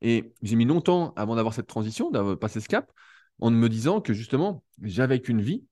[0.02, 2.90] Et j'ai mis longtemps avant d'avoir cette transition, d'avoir passé ce cap,
[3.40, 5.64] en me disant que justement, j'avais qu'une vie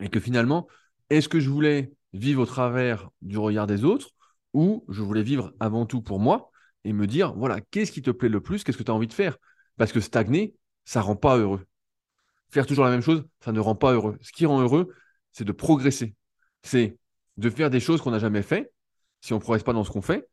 [0.00, 0.66] et que finalement,
[1.10, 4.10] est-ce que je voulais vivre au travers du regard des autres
[4.52, 6.50] ou je voulais vivre avant tout pour moi
[6.84, 9.06] et me dire, voilà, qu'est-ce qui te plaît le plus, qu'est-ce que tu as envie
[9.06, 9.36] de faire?
[9.76, 11.66] Parce que stagner, ça rend pas heureux.
[12.48, 14.18] Faire toujours la même chose, ça ne rend pas heureux.
[14.22, 14.92] Ce qui rend heureux,
[15.32, 16.14] c'est de progresser.
[16.62, 16.98] C'est
[17.36, 18.72] de faire des choses qu'on n'a jamais fait,
[19.20, 20.26] si on ne progresse pas dans ce qu'on fait,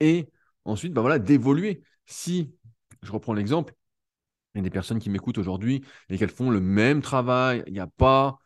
[0.00, 0.28] et
[0.64, 1.82] ensuite, bah voilà, d'évoluer.
[2.06, 2.52] Si,
[3.02, 3.74] je reprends l'exemple,
[4.54, 7.72] il y a des personnes qui m'écoutent aujourd'hui et qu'elles font le même travail, il
[7.72, 8.38] n'y a pas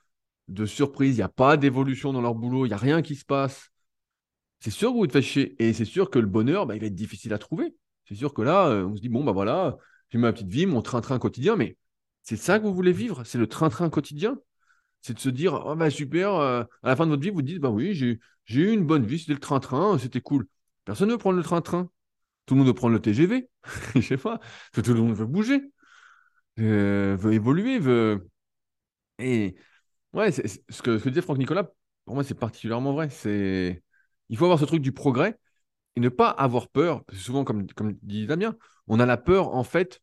[0.49, 3.17] de surprise, il n'y a pas d'évolution dans leur boulot, il n'y a rien qui
[3.17, 3.71] se passe,
[4.65, 5.63] c'est sûr que vous êtes fait chier.
[5.63, 7.75] Et c'est sûr que le bonheur, bah, il va être difficile à trouver.
[8.07, 9.77] C'est sûr que là, euh, on se dit, bon, bah voilà,
[10.11, 11.77] j'ai ma petite vie, mon train-train quotidien, mais
[12.23, 14.39] c'est ça que vous voulez vivre, c'est le train-train quotidien?
[15.03, 17.43] C'est de se dire, oh bah super, euh, à la fin de votre vie, vous
[17.43, 18.19] dites, bah oui, j'ai
[18.61, 20.47] eu une bonne vie, c'était le train-train, c'était cool.
[20.87, 21.91] Personne ne veut prendre le train-train.
[22.47, 23.51] Tout le monde veut prendre le TGV.
[23.97, 24.41] Je sais pas.
[24.73, 25.63] Tout le monde veut bouger,
[26.61, 28.29] euh, veut évoluer, veut.
[29.19, 29.57] Et
[30.15, 30.43] ouais, ce
[30.83, 31.71] que, ce que disait Franck Nicolas,
[32.07, 33.11] pour moi, c'est particulièrement vrai.
[33.11, 33.83] C'est
[34.29, 35.39] Il faut avoir ce truc du progrès.
[35.97, 38.57] et ne pas avoir peur, souvent, comme, comme dit Damien,
[38.89, 40.03] on a la peur, en fait,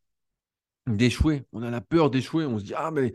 [0.88, 1.46] d'échouer.
[1.54, 2.46] On a la peur d'échouer.
[2.46, 3.14] On se dit, ah, mais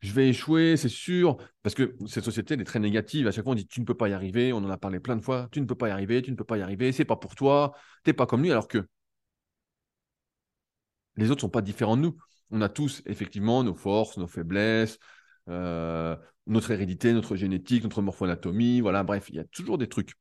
[0.00, 1.38] je vais échouer, c'est sûr.
[1.62, 3.28] Parce que cette société, elle est très négative.
[3.28, 4.52] À chaque fois, on dit, tu ne peux pas y arriver.
[4.52, 5.48] On en a parlé plein de fois.
[5.52, 6.92] Tu ne peux pas y arriver, tu ne peux pas y arriver.
[6.92, 7.74] C'est pas pour toi.
[8.04, 8.50] Tu n'es pas comme lui.
[8.52, 8.86] Alors que
[11.16, 12.16] les autres sont pas différents de nous.
[12.54, 15.00] On a tous, effectivement, nos forces, nos faiblesses,
[15.48, 16.14] euh,
[16.46, 18.80] notre hérédité, notre génétique, notre morphoanatomie.
[18.80, 20.12] Voilà, bref, il y a toujours des trucs.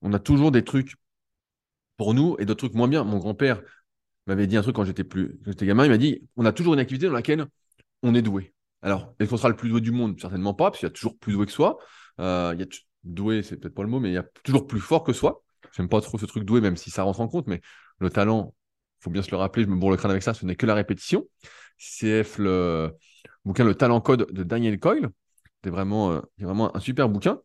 [0.00, 0.94] On a toujours des trucs
[1.98, 3.04] pour nous et d'autres trucs moins bien.
[3.04, 3.60] Mon grand-père
[4.26, 5.84] m'avait dit un truc quand j'étais plus j'étais gamin.
[5.84, 7.44] Il m'a dit on a toujours une activité dans laquelle
[8.02, 8.54] on est doué.
[8.80, 10.18] Alors, est-ce qu'on sera le plus doué du monde?
[10.18, 11.76] Certainement pas, parce qu'il y a toujours plus doué que soi.
[12.18, 12.66] Euh, il y a
[13.04, 15.44] doué, c'est peut-être pas le mot, mais il y a toujours plus fort que soi.
[15.76, 17.60] J'aime pas trop ce truc doué, même si ça rentre en compte, mais
[17.98, 18.54] le talent,
[19.02, 20.66] faut bien se le rappeler, je me bourre le crâne avec ça, ce n'est que
[20.66, 21.26] la répétition.
[21.78, 22.92] CF, le
[23.44, 25.10] bouquin Le talent code de Daniel Coyle,
[25.64, 27.40] c'est vraiment, euh, vraiment un super bouquin.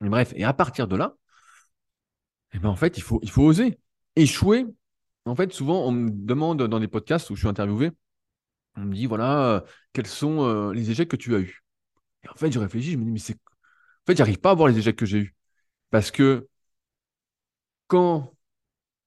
[0.00, 1.14] Mais bref, et à partir de là,
[2.54, 3.78] eh ben en fait, il faut, il faut oser.
[4.16, 4.66] Échouer,
[5.24, 7.90] en fait, souvent, on me demande dans des podcasts où je suis interviewé,
[8.76, 9.60] on me dit, voilà, euh,
[9.92, 11.64] quels sont euh, les échecs que tu as eus?
[12.24, 13.34] Et en fait, je réfléchis, je me dis, mais c'est.
[13.36, 15.36] En fait, j'arrive pas à voir les échecs que j'ai eus.
[15.90, 16.48] Parce que
[17.86, 18.32] quand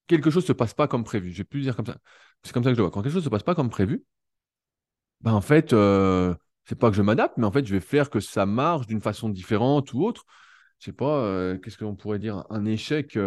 [0.08, 1.98] quelque chose ne se passe pas comme prévu, je vais plus dire comme ça,
[2.44, 3.70] c'est comme ça que je le vois, quand quelque chose ne se passe pas comme
[3.70, 4.04] prévu,
[5.22, 8.10] ben en fait, euh, c'est pas que je m'adapte, mais en fait, je vais faire
[8.10, 10.26] que ça marche d'une façon différente ou autre.
[10.80, 12.44] Je sais pas, qu'est-ce qu'on pourrait dire?
[12.50, 13.18] Un échec,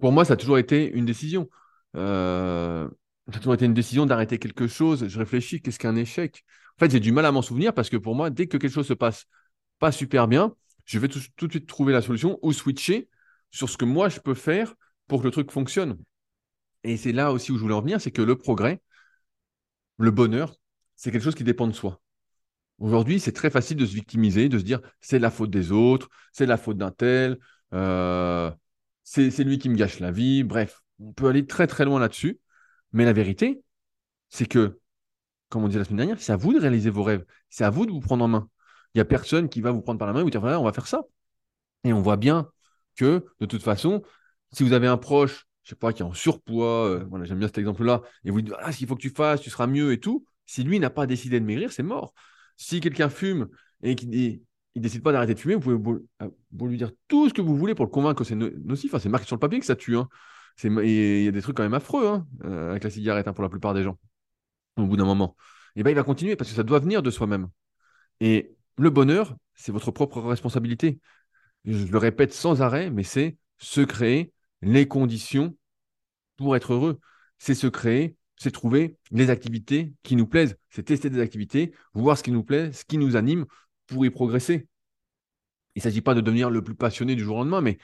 [0.00, 1.48] pour moi, ça a toujours été une décision.
[1.96, 2.88] Euh,
[3.30, 5.08] ça a toujours été une décision d'arrêter quelque chose.
[5.08, 6.44] Je réfléchis, qu'est-ce qu'un échec?
[6.76, 8.72] En fait, j'ai du mal à m'en souvenir parce que pour moi, dès que quelque
[8.72, 9.26] chose se passe
[9.78, 13.08] pas super bien, je vais tout, de suite trouver la solution ou switcher
[13.56, 14.74] sur ce que moi je peux faire
[15.08, 15.98] pour que le truc fonctionne.
[16.84, 18.80] Et c'est là aussi où je voulais en venir, c'est que le progrès,
[19.98, 20.54] le bonheur,
[20.94, 22.00] c'est quelque chose qui dépend de soi.
[22.78, 26.10] Aujourd'hui, c'est très facile de se victimiser, de se dire c'est la faute des autres,
[26.32, 27.38] c'est la faute d'un tel,
[27.72, 28.50] euh,
[29.04, 30.44] c'est lui qui me gâche la vie.
[30.44, 32.38] Bref, on peut aller très très loin là-dessus.
[32.92, 33.62] Mais la vérité,
[34.28, 34.80] c'est que,
[35.48, 37.24] comme on dit la semaine dernière, c'est à vous de réaliser vos rêves.
[37.48, 38.50] C'est à vous de vous prendre en main.
[38.94, 40.60] Il n'y a personne qui va vous prendre par la main et vous dire voilà,
[40.60, 41.02] on va faire ça.
[41.84, 42.50] Et on voit bien
[42.96, 44.02] que, de toute façon,
[44.52, 47.38] si vous avez un proche, je sais pas, qui est en surpoids, euh, voilà, j'aime
[47.38, 49.92] bien cet exemple-là, et vous dites ah, qu'il faut que tu fasses, tu seras mieux
[49.92, 52.14] et tout, si lui n'a pas décidé de maigrir, c'est mort.
[52.56, 53.48] Si quelqu'un fume
[53.82, 54.40] et qu'il
[54.76, 56.28] il décide pas d'arrêter de fumer, vous pouvez euh,
[56.68, 58.94] lui dire tout ce que vous voulez pour le convaincre que c'est nocif.
[58.98, 59.96] c'est marqué sur le papier que ça tue.
[59.96, 60.06] Hein.
[60.62, 63.42] Il y a des trucs quand même affreux hein, euh, avec la cigarette hein, pour
[63.42, 63.98] la plupart des gens,
[64.76, 65.34] au bout d'un moment.
[65.76, 67.48] Et ben, il va continuer parce que ça doit venir de soi-même.
[68.20, 71.00] Et le bonheur, c'est votre propre responsabilité.
[71.66, 75.56] Je le répète sans arrêt, mais c'est se créer les conditions
[76.36, 77.00] pour être heureux.
[77.38, 80.56] C'est se créer, c'est trouver les activités qui nous plaisent.
[80.70, 83.46] C'est tester des activités, voir ce qui nous plaît, ce qui nous anime
[83.86, 84.68] pour y progresser.
[85.74, 87.78] Il ne s'agit pas de devenir le plus passionné du jour au lendemain, mais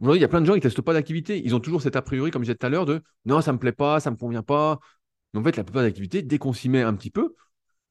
[0.00, 1.40] aujourd'hui, il y a plein de gens qui ne testent pas d'activité.
[1.44, 3.52] Ils ont toujours cet a priori, comme je disais tout à l'heure, de non, ça
[3.52, 4.80] ne me plaît pas, ça ne me convient pas.
[5.32, 7.34] Mais en fait, la plupart des activités, dès qu'on s'y met un petit peu,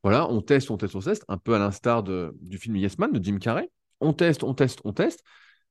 [0.03, 3.11] voilà, on teste, on teste, on teste, un peu à l'instar du film Yes Man
[3.11, 3.69] de Jim Carrey.
[4.01, 5.23] On teste, on teste, on teste.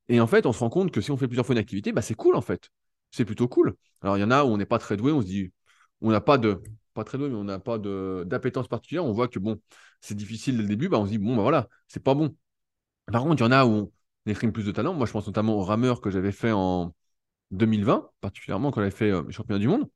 [0.09, 1.93] Et en fait, on se rend compte que si on fait plusieurs fois une activité,
[1.93, 2.71] bah, c'est cool en fait.
[3.11, 3.75] C'est plutôt cool.
[4.03, 5.53] Alors, il y en a où on n'est pas très doué, on se dit,
[6.01, 6.63] on n'a pas de,
[6.95, 9.05] pas très doué, mais on n'a pas d'appétence particulière.
[9.05, 9.61] On voit que bon,
[10.01, 12.37] c'est difficile dès le début, bah, on se dit, bon, bah voilà, c'est pas bon.
[13.13, 13.71] Par contre, il y en a où
[14.27, 14.95] on exprime plus de talent.
[14.95, 16.95] Moi, je pense notamment au rameur que j'avais fait en
[17.51, 19.89] 2020, particulièrement quand j'avais fait euh, championnat du monde.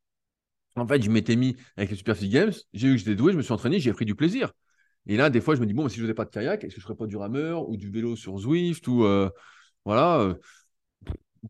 [0.77, 3.37] En fait, je m'étais mis avec les Super Games, j'ai eu que j'étais doué, je
[3.39, 4.53] me suis entraîné, j'ai pris du plaisir.
[5.07, 6.75] Et là, des fois, je me dis, bon, si je faisais pas de kayak, est-ce
[6.75, 9.31] que je ferais pas du rameur ou du vélo sur Zwift ou euh,
[9.85, 10.35] voilà, euh,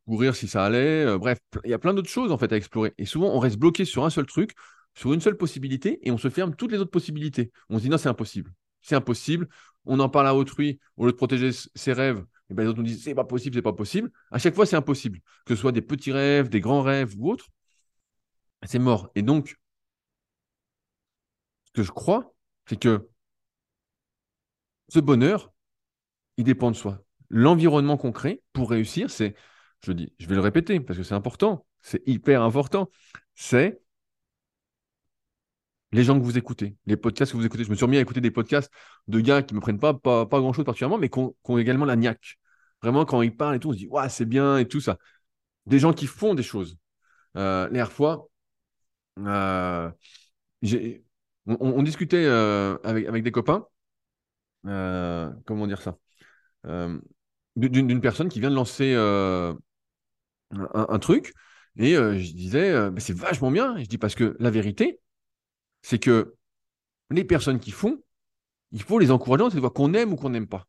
[0.06, 1.04] courir si ça allait.
[1.06, 2.94] Euh, bref, il y a plein d'autres choses en fait à explorer.
[2.98, 4.52] Et souvent, on reste bloqué sur un seul truc
[4.94, 7.52] sur une seule possibilité et on se ferme toutes les autres possibilités.
[7.68, 8.52] On se dit non, c'est impossible.
[8.82, 9.48] C'est impossible.
[9.84, 12.78] On en parle à autrui, au lieu de protéger ses rêves, et ben les autres
[12.78, 14.11] nous disent c'est pas possible, c'est pas possible.
[14.30, 15.20] À chaque fois, c'est impossible.
[15.44, 17.48] Que ce soit des petits rêves, des grands rêves ou autres,
[18.64, 19.11] c'est mort.
[19.14, 19.56] Et donc,
[21.66, 22.34] ce que je crois,
[22.66, 23.08] c'est que
[24.88, 25.53] ce bonheur,
[26.37, 27.03] il dépend de soi.
[27.31, 29.35] L'environnement qu'on crée pour réussir, c'est,
[29.85, 32.90] je dis, je vais le répéter parce que c'est important, c'est hyper important,
[33.35, 33.81] c'est
[35.92, 37.64] les gens que vous écoutez, les podcasts que vous écoutez.
[37.64, 38.70] Je me suis remis à écouter des podcasts
[39.09, 41.96] de gars qui ne me prennent pas, pas, grand-chose particulièrement, mais qui ont, également la
[41.96, 42.38] niaque.
[42.83, 44.98] Vraiment, quand ils parlent et tout, on se dit, c'est bien et tout ça.
[45.66, 46.79] Des gens qui font des choses.
[47.37, 48.29] Euh, fois,
[49.18, 49.90] euh,
[51.46, 53.66] on, discutait euh, avec, des copains,
[54.66, 55.96] euh, comment dire ça,
[57.56, 59.58] d'une personne qui vient de lancer un,
[60.98, 61.32] truc,
[61.76, 63.78] et je disais, c'est vachement bien.
[63.78, 65.00] je dis parce que la vérité,
[65.82, 66.34] c'est que
[67.10, 68.02] les personnes qui font,
[68.72, 70.66] il faut les encourager, c'est de voir qu'on aime ou qu'on n'aime pas.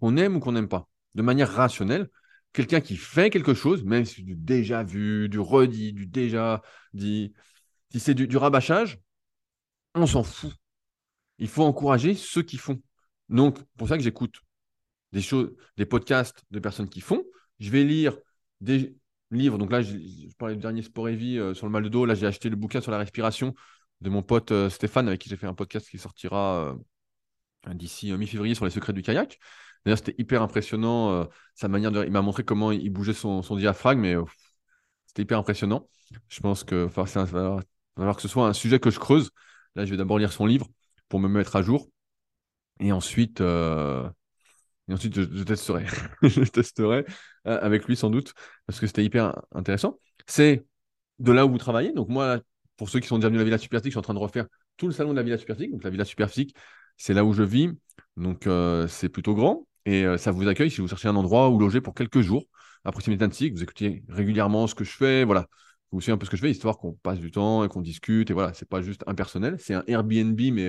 [0.00, 0.88] Qu'on aime ou qu'on n'aime pas.
[1.14, 2.08] De manière rationnelle,
[2.52, 6.62] quelqu'un qui fait quelque chose, même si c'est du déjà vu, du redit, du déjà
[6.92, 7.32] dit,
[7.90, 9.00] si c'est du, rabâchage,
[9.94, 10.52] on s'en fout.
[11.38, 12.80] Il faut encourager ceux qui font.
[13.32, 14.40] Donc, pour ça que j'écoute
[15.12, 17.22] des choses, des podcasts de personnes qui font.
[17.60, 18.16] Je vais lire
[18.60, 18.96] des
[19.30, 19.58] livres.
[19.58, 19.96] Donc là, je,
[20.38, 22.04] parlais du dernier Sport et Vie euh, sur le mal de dos.
[22.04, 23.54] Là, j'ai acheté le bouquin sur la respiration
[24.00, 26.76] de mon pote euh, Stéphane, avec qui j'ai fait un podcast qui sortira
[27.68, 29.38] euh, d'ici mi-février sur les secrets du kayak.
[29.84, 32.04] D'ailleurs, c'était hyper impressionnant, sa manière de...
[32.04, 34.14] Il m'a montré comment il bougeait son, diaphragme, mais
[35.06, 35.88] c'était hyper impressionnant.
[36.28, 37.64] Je pense que va falloir,
[37.96, 39.30] que ce soit un sujet que je creuse.
[39.74, 40.68] Là, je vais d'abord lire son livre
[41.08, 41.88] pour me mettre à jour.
[42.82, 43.40] Et ensuite,
[44.88, 45.86] et ensuite, je, testerai.
[46.22, 47.04] je testerai
[47.46, 48.34] euh, avec lui sans doute,
[48.66, 49.98] parce que c'était hyper intéressant.
[50.26, 50.64] C'est
[51.18, 51.92] de là où vous travaillez.
[51.92, 52.40] Donc moi,
[52.76, 54.18] pour ceux qui sont déjà venus à la Villa Superphysique, je suis en train de
[54.18, 55.70] refaire tout le salon de la Villa Superphysique.
[55.72, 56.54] Donc la Villa Superphysique,
[56.96, 57.70] c'est là où je vis.
[58.16, 59.66] Donc euh, c'est plutôt grand.
[59.86, 62.44] Et euh, ça vous accueille si vous cherchez un endroit où loger pour quelques jours
[62.84, 65.24] à proximité d'Annecy, vous écoutez régulièrement ce que je fais.
[65.24, 65.46] Voilà.
[65.92, 67.82] Vous suivez un peu ce que je fais, histoire qu'on passe du temps et qu'on
[67.82, 68.30] discute.
[68.30, 69.56] Et voilà, c'est pas juste impersonnel.
[69.58, 70.68] C'est un Airbnb, mais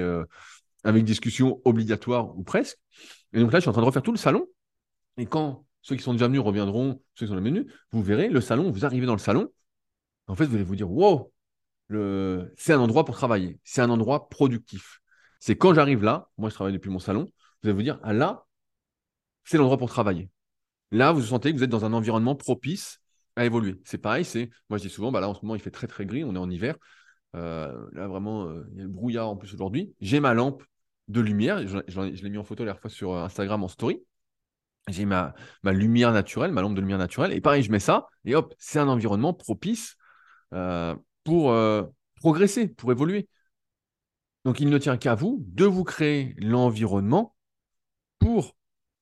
[0.83, 2.77] avec discussion obligatoire ou presque.
[3.33, 4.47] Et donc là, je suis en train de refaire tout le salon.
[5.17, 8.41] Et quand ceux qui sont déjà venus reviendront, ceux qui sont venus, vous verrez le
[8.41, 9.51] salon, vous arrivez dans le salon,
[10.27, 11.31] en fait, vous allez vous dire, wow,
[11.89, 14.99] c'est un endroit pour travailler, c'est un endroit productif.
[15.39, 17.29] C'est quand j'arrive là, moi je travaille depuis mon salon,
[17.61, 18.45] vous allez vous dire, ah là,
[19.43, 20.29] c'est l'endroit pour travailler.
[20.91, 22.99] Là, vous sentez que vous êtes dans un environnement propice
[23.35, 23.81] à évoluer.
[23.83, 25.87] C'est pareil, c'est, moi je dis souvent, bah là en ce moment il fait très
[25.87, 26.75] très gris, on est en hiver.
[27.35, 29.93] Euh, là vraiment, euh, il y a le brouillard en plus aujourd'hui.
[30.01, 30.63] J'ai ma lampe
[31.07, 31.65] de lumière.
[31.67, 34.03] Je, l'ai mis en photo la dernière fois sur euh, Instagram en story.
[34.89, 37.31] J'ai ma, lumière naturelle, ma lampe de lumière naturelle.
[37.31, 38.07] Et pareil, je mets ça.
[38.25, 39.95] Et hop, c'est un environnement propice
[40.53, 41.83] euh, pour euh,
[42.15, 43.29] progresser, pour évoluer.
[44.43, 47.33] Donc, il ne tient qu'à vous de vous créer l'environnement
[48.19, 48.57] pour,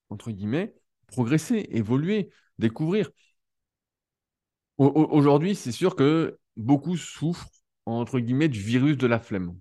[0.09, 0.75] entre guillemets,
[1.07, 3.09] progresser, évoluer, découvrir.
[4.77, 7.49] Aujourd'hui, c'est sûr que beaucoup souffrent,
[7.85, 9.55] entre guillemets, du virus de la flemme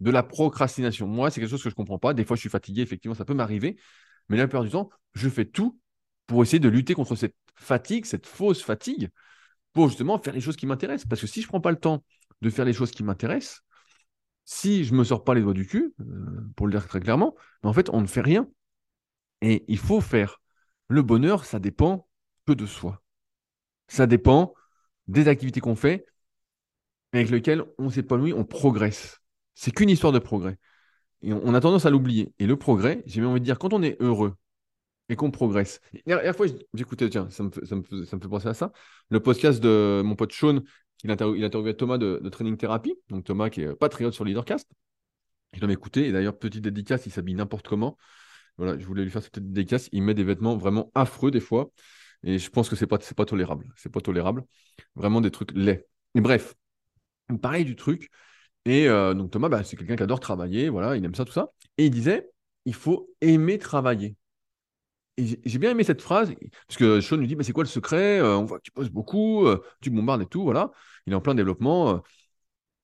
[0.00, 1.06] de la procrastination.
[1.06, 2.14] Moi, c'est quelque chose que je ne comprends pas.
[2.14, 3.76] Des fois, je suis fatigué, effectivement, ça peut m'arriver.
[4.28, 5.78] Mais la plupart du temps, je fais tout
[6.26, 9.10] pour essayer de lutter contre cette fatigue, cette fausse fatigue,
[9.72, 11.08] pour justement faire les choses qui m'intéressent.
[11.08, 12.04] Parce que si je ne prends pas le temps
[12.40, 13.62] de faire les choses qui m'intéressent,
[14.44, 17.00] si je ne me sors pas les doigts du cul, euh, pour le dire très
[17.00, 18.48] clairement, en fait, on ne fait rien.
[19.40, 20.40] Et il faut faire.
[20.88, 22.08] Le bonheur, ça dépend
[22.46, 23.02] que de soi.
[23.88, 24.54] Ça dépend
[25.06, 26.06] des activités qu'on fait,
[27.12, 29.20] avec lesquelles on s'épanouit, on progresse.
[29.54, 30.56] C'est qu'une histoire de progrès.
[31.22, 32.32] Et on, a tendance à l'oublier.
[32.38, 34.34] Et le progrès, j'ai même envie de dire, quand on est heureux
[35.08, 35.80] et qu'on progresse.
[36.06, 38.72] La dernière fois, j'écoutais, tiens, ça me, fait, ça, me fait, penser à ça,
[39.10, 40.60] le podcast de mon pote Sean,
[41.02, 44.68] il, interview, il Thomas de, Training Therapy, donc Thomas qui est patriote sur Leadercast.
[45.52, 47.96] Je l'ai écouté, et d'ailleurs, petite dédicace, il s'habille n'importe comment.
[48.56, 49.88] Voilà, je voulais lui faire cette petite dédicace.
[49.92, 51.70] Il met des vêtements vraiment affreux des fois.
[52.22, 53.72] Et je pense que c'est pas, pas tolérable.
[53.76, 54.44] C'est pas tolérable.
[54.94, 55.86] Vraiment des trucs laids.
[56.14, 56.54] Et bref,
[57.42, 58.10] pareil du truc.
[58.64, 61.32] Et euh, donc Thomas, bah, c'est quelqu'un qui adore travailler, voilà, il aime ça, tout
[61.32, 61.52] ça.
[61.78, 62.30] Et il disait,
[62.64, 64.16] il faut aimer travailler.
[65.16, 66.34] Et j'ai bien aimé cette phrase,
[66.66, 68.72] parce que Sean lui dit, bah, c'est quoi le secret euh, On voit que tu
[68.72, 70.72] poses beaucoup, euh, tu bombardes et tout, voilà.
[71.06, 72.02] Il est en plein développement.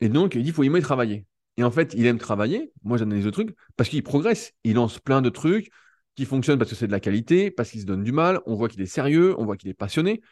[0.01, 1.27] et donc, il dit, il faut aimer travailler.
[1.57, 2.73] Et en fait, il aime travailler.
[2.85, 4.53] Moi, j'analyse le truc parce qu'il progresse.
[4.65, 5.71] Il lance plein de trucs
[6.17, 8.41] qui fonctionnent parce que c'est de la qualité, parce qu'il se donne du mal.
[8.47, 10.23] On voit qu'il est sérieux, on voit qu'il est passionné.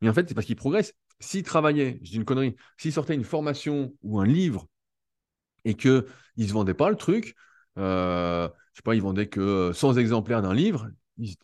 [0.00, 0.94] Mais en fait, c'est parce qu'il progresse.
[1.20, 4.68] S'il travaillait, je dis une connerie, s'il sortait une formation ou un livre
[5.64, 6.04] et qu'ils
[6.36, 7.34] ne se vendaient pas le truc.
[7.78, 10.88] Euh, je sais pas, ils vendaient que 100 exemplaires d'un livre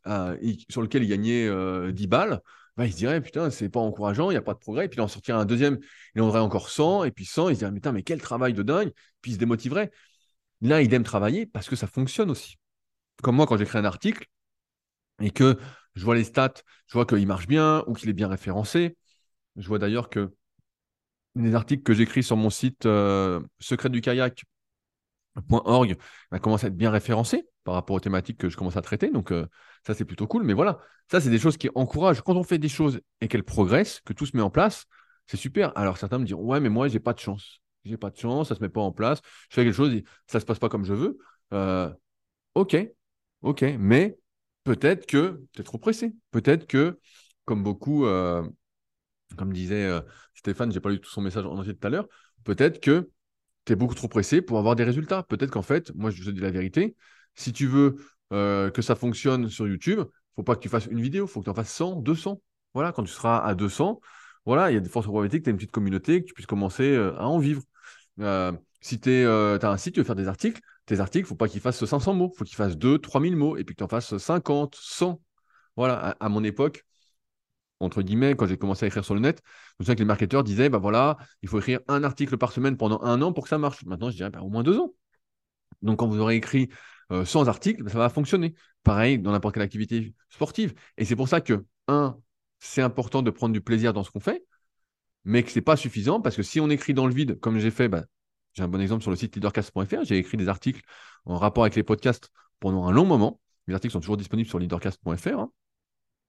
[0.04, 0.34] ah,
[0.68, 1.46] sur lequel ils gagnaient
[1.92, 2.40] 10 euh, balles.
[2.76, 4.86] Bah, ils se diraient, putain, c'est pas encourageant, il n'y a pas de progrès.
[4.86, 5.78] Et puis il en sortirait un deuxième,
[6.14, 8.52] il en aurait encore 100, et puis 100, ils se diraient, putain, mais quel travail
[8.52, 8.92] de dingue.
[9.20, 9.90] Puis ils se démotiveraient.
[10.60, 12.56] Là, il aime travailler parce que ça fonctionne aussi.
[13.22, 14.26] Comme moi, quand j'écris un article
[15.20, 15.58] et que
[15.94, 16.54] je vois les stats,
[16.88, 18.96] je vois qu'il marche bien ou qu'il est bien référencé.
[19.56, 20.34] Je vois d'ailleurs que
[21.36, 25.96] les articles que j'écris sur mon site euh, secretdukayak.org
[26.30, 29.10] bah, commencent à être bien référencés par rapport aux thématiques que je commence à traiter.
[29.10, 29.46] Donc, euh,
[29.86, 30.44] ça, c'est plutôt cool.
[30.44, 30.78] Mais voilà,
[31.10, 32.22] ça, c'est des choses qui encouragent.
[32.22, 34.84] Quand on fait des choses et qu'elles progressent, que tout se met en place,
[35.26, 35.76] c'est super.
[35.76, 37.60] Alors, certains me diront Ouais, mais moi, j'ai pas de chance.
[37.84, 39.20] J'ai pas de chance, ça se met pas en place.
[39.50, 41.18] Je fais quelque chose et ça se passe pas comme je veux.
[41.52, 41.92] Euh,
[42.54, 42.76] ok,
[43.42, 43.64] ok.
[43.78, 44.18] Mais
[44.64, 46.14] peut-être que tu es trop pressé.
[46.30, 46.98] Peut-être que,
[47.44, 48.46] comme beaucoup, euh,
[49.36, 49.90] comme disait
[50.44, 52.06] Stéphane, j'ai pas lu tout son message en entier tout à l'heure,
[52.44, 53.08] peut-être que
[53.64, 55.22] tu es beaucoup trop pressé pour avoir des résultats.
[55.22, 56.96] Peut-être qu'en fait, moi je te dis la vérité,
[57.34, 57.96] si tu veux
[58.34, 60.00] euh, que ça fonctionne sur YouTube,
[60.36, 62.42] faut pas que tu fasses une vidéo, faut que tu en fasses 100, 200.
[62.74, 64.00] Voilà, quand tu seras à 200,
[64.44, 66.34] voilà, il y a de fortes probabilités que tu aies une petite communauté, que tu
[66.34, 67.62] puisses commencer euh, à en vivre.
[68.82, 71.62] si tu as un site, tu veux faire des articles, tes articles, faut pas qu'ils
[71.62, 74.14] fassent 500 mots, faut qu'ils fassent 2, 3000 mots, et puis que tu en fasses
[74.14, 75.22] 50, 100.
[75.76, 76.84] Voilà, à mon époque,
[77.80, 80.06] entre guillemets, quand j'ai commencé à écrire sur le net, je me souviens que les
[80.06, 83.44] marketeurs disaient, bah voilà, il faut écrire un article par semaine pendant un an pour
[83.44, 83.84] que ça marche.
[83.84, 84.94] Maintenant, je dirais bah, au moins deux ans.
[85.82, 86.70] Donc, quand vous aurez écrit
[87.24, 88.54] 100 articles, bah, ça va fonctionner.
[88.82, 90.74] Pareil dans n'importe quelle activité sportive.
[90.96, 92.16] Et c'est pour ça que, un,
[92.58, 94.44] c'est important de prendre du plaisir dans ce qu'on fait,
[95.24, 97.58] mais que ce n'est pas suffisant parce que si on écrit dans le vide, comme
[97.58, 98.04] j'ai fait, bah,
[98.54, 100.82] j'ai un bon exemple sur le site leadercast.fr, j'ai écrit des articles
[101.24, 103.40] en rapport avec les podcasts pendant un long moment.
[103.66, 105.38] Les articles sont toujours disponibles sur leadercast.fr.
[105.38, 105.50] Hein.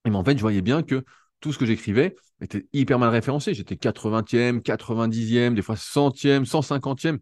[0.05, 1.03] Et en fait, je voyais bien que
[1.45, 3.53] tout ce que j'écrivais était hyper mal référencé.
[3.53, 7.19] J'étais 80e, 90e, des fois 100e, 150e.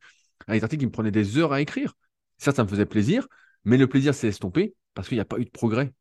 [0.48, 1.94] des articles qui me prenaient des heures à écrire.
[2.38, 3.28] Ça, ça me faisait plaisir,
[3.66, 5.92] mais le plaisir s'est estompé parce qu'il n'y a pas eu de progrès.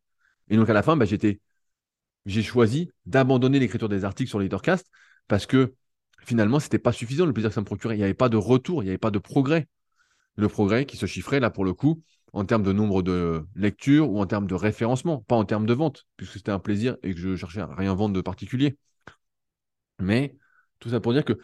[0.51, 4.89] Et donc à la fin, bah, j'ai choisi d'abandonner l'écriture des articles sur Leadercast
[5.27, 5.75] parce que
[6.25, 7.97] finalement, ce n'était pas suffisant le plaisir que ça me procurait.
[7.97, 9.67] Il n'y avait pas de retour, il n'y avait pas de progrès.
[10.37, 14.11] Le progrès qui se chiffrait là pour le coup en termes de nombre de lectures
[14.11, 17.15] ou en termes de référencement, pas en termes de vente, puisque c'était un plaisir et
[17.15, 18.77] que je cherchais à rien vendre de particulier.
[20.01, 20.37] Mais
[20.81, 21.39] tout ça pour dire que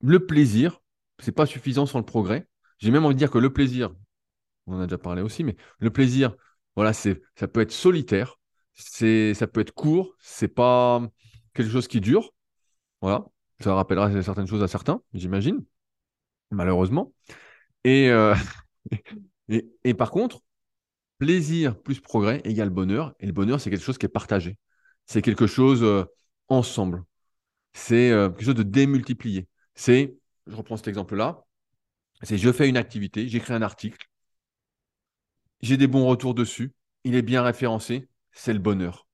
[0.00, 0.80] le plaisir,
[1.18, 2.46] c'est pas suffisant sans le progrès.
[2.78, 3.94] J'ai même envie de dire que le plaisir,
[4.66, 6.36] on en a déjà parlé aussi, mais le plaisir,
[6.76, 8.38] voilà, c'est, ça peut être solitaire,
[8.74, 11.02] c'est, ça peut être court, c'est pas
[11.54, 12.34] quelque chose qui dure.
[13.02, 13.26] Voilà,
[13.60, 15.64] ça rappellera certaines choses à certains, j'imagine,
[16.50, 17.14] malheureusement.
[17.84, 18.34] Et, euh,
[19.48, 20.40] et, par contre,
[21.18, 23.14] plaisir plus progrès égale bonheur.
[23.20, 24.58] Et le bonheur, c'est quelque chose qui est partagé.
[25.06, 26.04] C'est quelque chose euh,
[26.48, 27.04] ensemble.
[27.72, 29.48] C'est euh, quelque chose de démultiplié.
[29.74, 31.44] C'est, je reprends cet exemple-là,
[32.22, 34.08] c'est je fais une activité, j'écris un article,
[35.60, 36.72] j'ai des bons retours dessus,
[37.04, 39.06] il est bien référencé, c'est le bonheur.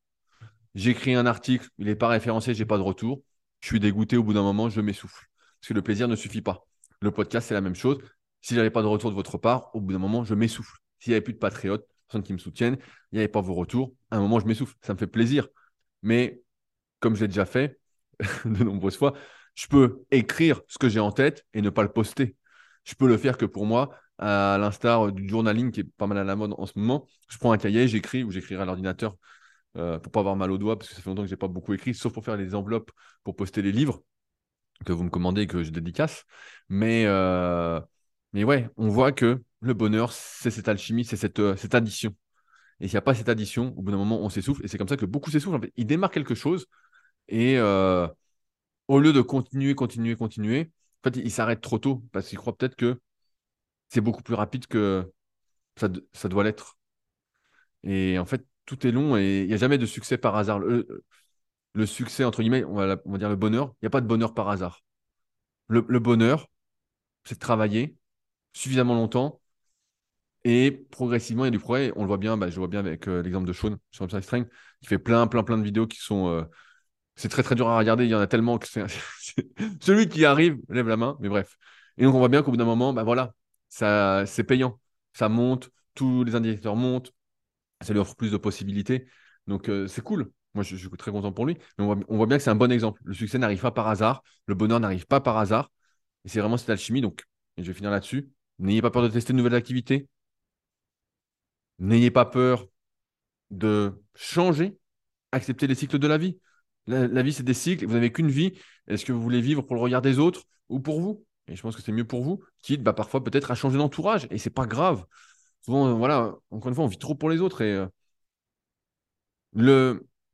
[0.74, 3.22] J'écris un article, il n'est pas référencé, j'ai pas de retour,
[3.60, 5.26] je suis dégoûté au bout d'un moment, je m'essouffle.
[5.60, 6.66] Parce que le plaisir ne suffit pas.
[7.00, 7.98] Le podcast, c'est la même chose.
[8.44, 10.76] Si j'avais pas de retour de votre part, au bout d'un moment, je m'essouffle.
[10.98, 12.76] S'il n'y avait plus de patriotes, personnes qui me soutiennent,
[13.10, 14.74] il n'y avait pas vos retours, à un moment, je m'essouffle.
[14.82, 15.48] Ça me fait plaisir.
[16.02, 16.42] Mais
[17.00, 17.80] comme j'ai déjà fait
[18.44, 19.14] de nombreuses fois,
[19.54, 22.36] je peux écrire ce que j'ai en tête et ne pas le poster.
[22.84, 26.18] Je peux le faire que pour moi, à l'instar du journaling qui est pas mal
[26.18, 27.06] à la mode en ce moment.
[27.28, 29.16] Je prends un cahier, j'écris ou j'écrirai à l'ordinateur
[29.78, 31.48] euh, pour pas avoir mal aux doigts parce que ça fait longtemps que j'ai pas
[31.48, 32.90] beaucoup écrit, sauf pour faire les enveloppes
[33.22, 34.02] pour poster les livres
[34.84, 36.24] que vous me commandez et que je dédicace.
[36.68, 37.80] Mais euh,
[38.34, 42.14] mais ouais, on voit que le bonheur, c'est cette alchimie, c'est cette, euh, addition.
[42.80, 44.64] Et s'il n'y a pas cette addition, au bout d'un moment, on s'essouffle.
[44.64, 45.56] Et c'est comme ça que beaucoup s'essoufflent.
[45.56, 46.66] En fait, ils démarrent quelque chose
[47.28, 48.08] et euh,
[48.88, 50.72] au lieu de continuer, continuer, continuer,
[51.04, 53.00] en fait, ils s'arrêtent trop tôt parce qu'ils croient peut-être que
[53.88, 55.12] c'est beaucoup plus rapide que
[55.76, 55.88] ça,
[56.28, 56.76] doit l'être.
[57.84, 60.58] Et en fait, tout est long et il n'y a jamais de succès par hasard.
[60.58, 64.34] Le, succès, entre guillemets, on va, dire le bonheur, il n'y a pas de bonheur
[64.34, 64.82] par hasard.
[65.68, 66.48] Le, le bonheur,
[67.24, 67.96] c'est de travailler,
[68.54, 69.40] suffisamment longtemps.
[70.44, 71.92] Et progressivement, il y a du progrès.
[71.96, 74.22] On le voit bien, bah, je vois bien avec euh, l'exemple de Sean sur Upside
[74.22, 74.48] Strength,
[74.80, 76.28] qui fait plein, plein, plein de vidéos qui sont.
[76.28, 76.44] Euh,
[77.16, 78.04] c'est très, très dur à regarder.
[78.04, 78.84] Il y en a tellement que c'est.
[79.80, 81.56] Celui qui arrive lève la main, mais bref.
[81.96, 83.34] Et donc, on voit bien qu'au bout d'un moment, bah voilà,
[83.68, 84.80] ça, c'est payant.
[85.14, 87.12] Ça monte, tous les indicateurs montent,
[87.80, 89.06] ça lui offre plus de possibilités.
[89.46, 90.30] Donc, euh, c'est cool.
[90.54, 91.56] Moi, je, suis très content pour lui.
[91.78, 93.00] Mais on voit, on voit bien que c'est un bon exemple.
[93.04, 94.22] Le succès n'arrive pas par hasard.
[94.46, 95.70] Le bonheur n'arrive pas par hasard.
[96.24, 97.00] Et c'est vraiment cette alchimie.
[97.00, 97.24] Donc,
[97.58, 98.30] je vais finir là-dessus.
[98.58, 100.08] N'ayez pas peur de tester de nouvelles activités.
[101.78, 102.66] N'ayez pas peur
[103.50, 104.78] de changer.
[105.32, 106.38] Accepter les cycles de la vie.
[106.86, 107.86] La, vie, c'est des cycles.
[107.86, 108.52] Vous n'avez qu'une vie.
[108.86, 111.24] Est-ce que vous voulez vivre pour le regard des autres ou pour vous?
[111.48, 114.26] Et je pense que c'est mieux pour vous, quitte bah, parfois peut-être à changer d'entourage.
[114.30, 115.04] Et c'est pas grave.
[115.62, 117.62] Souvent, euh, voilà, encore une fois, on vit trop pour les autres.
[117.62, 117.86] Et euh,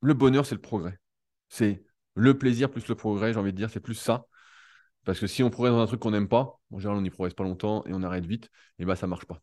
[0.02, 0.98] le bonheur, c'est le progrès.
[1.48, 1.82] C'est
[2.14, 3.70] le plaisir plus le progrès, j'ai envie de dire.
[3.70, 4.26] C'est plus ça.
[5.04, 7.10] Parce que si on progresse dans un truc qu'on n'aime pas, en général, on n'y
[7.10, 9.40] progresse pas longtemps et on arrête vite, et bah ça marche pas.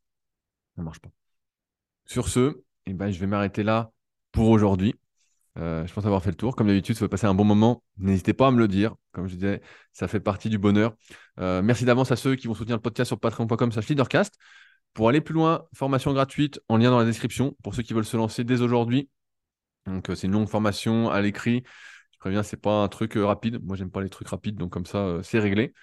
[0.76, 1.10] Ça marche pas.
[2.06, 3.92] Sur ce, et ben, je vais m'arrêter là
[4.32, 4.96] pour aujourd'hui.
[5.58, 6.56] Euh, je pense avoir fait le tour.
[6.56, 7.84] Comme d'habitude, ça va passer un bon moment.
[7.98, 8.96] N'hésitez pas à me le dire.
[9.12, 10.94] Comme je disais, ça fait partie du bonheur.
[11.40, 14.36] Euh, merci d'avance à ceux qui vont soutenir le podcast sur patreon.com leadercast.
[14.94, 18.06] Pour aller plus loin, formation gratuite en lien dans la description pour ceux qui veulent
[18.06, 19.10] se lancer dès aujourd'hui.
[19.86, 21.64] Donc, euh, c'est une longue formation à l'écrit
[22.44, 23.64] c'est pas un truc euh, rapide.
[23.64, 25.74] Moi, j'aime pas les trucs rapides, donc comme ça, euh, c'est réglé.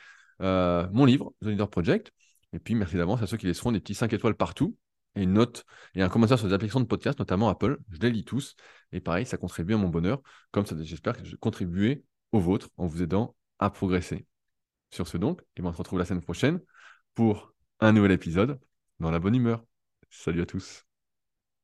[0.43, 2.13] Euh, mon livre, The Leader Project.
[2.53, 4.77] Et puis, merci d'avance à ceux qui laisseront des petits 5 étoiles partout
[5.17, 5.65] et une note
[5.95, 7.79] et un commentaire sur les applications de podcast, notamment Apple.
[7.91, 8.57] Je les lis tous.
[8.93, 10.23] Et pareil, ça contribue à mon bonheur.
[10.51, 14.27] Comme ça, j'espère que je contribuer au vôtre en vous aidant à progresser.
[14.91, 16.61] Sur ce donc, et ben, on se retrouve la semaine prochaine
[17.15, 18.61] pour un nouvel épisode
[19.01, 19.65] dans la bonne humeur.
[20.11, 20.85] Salut à tous.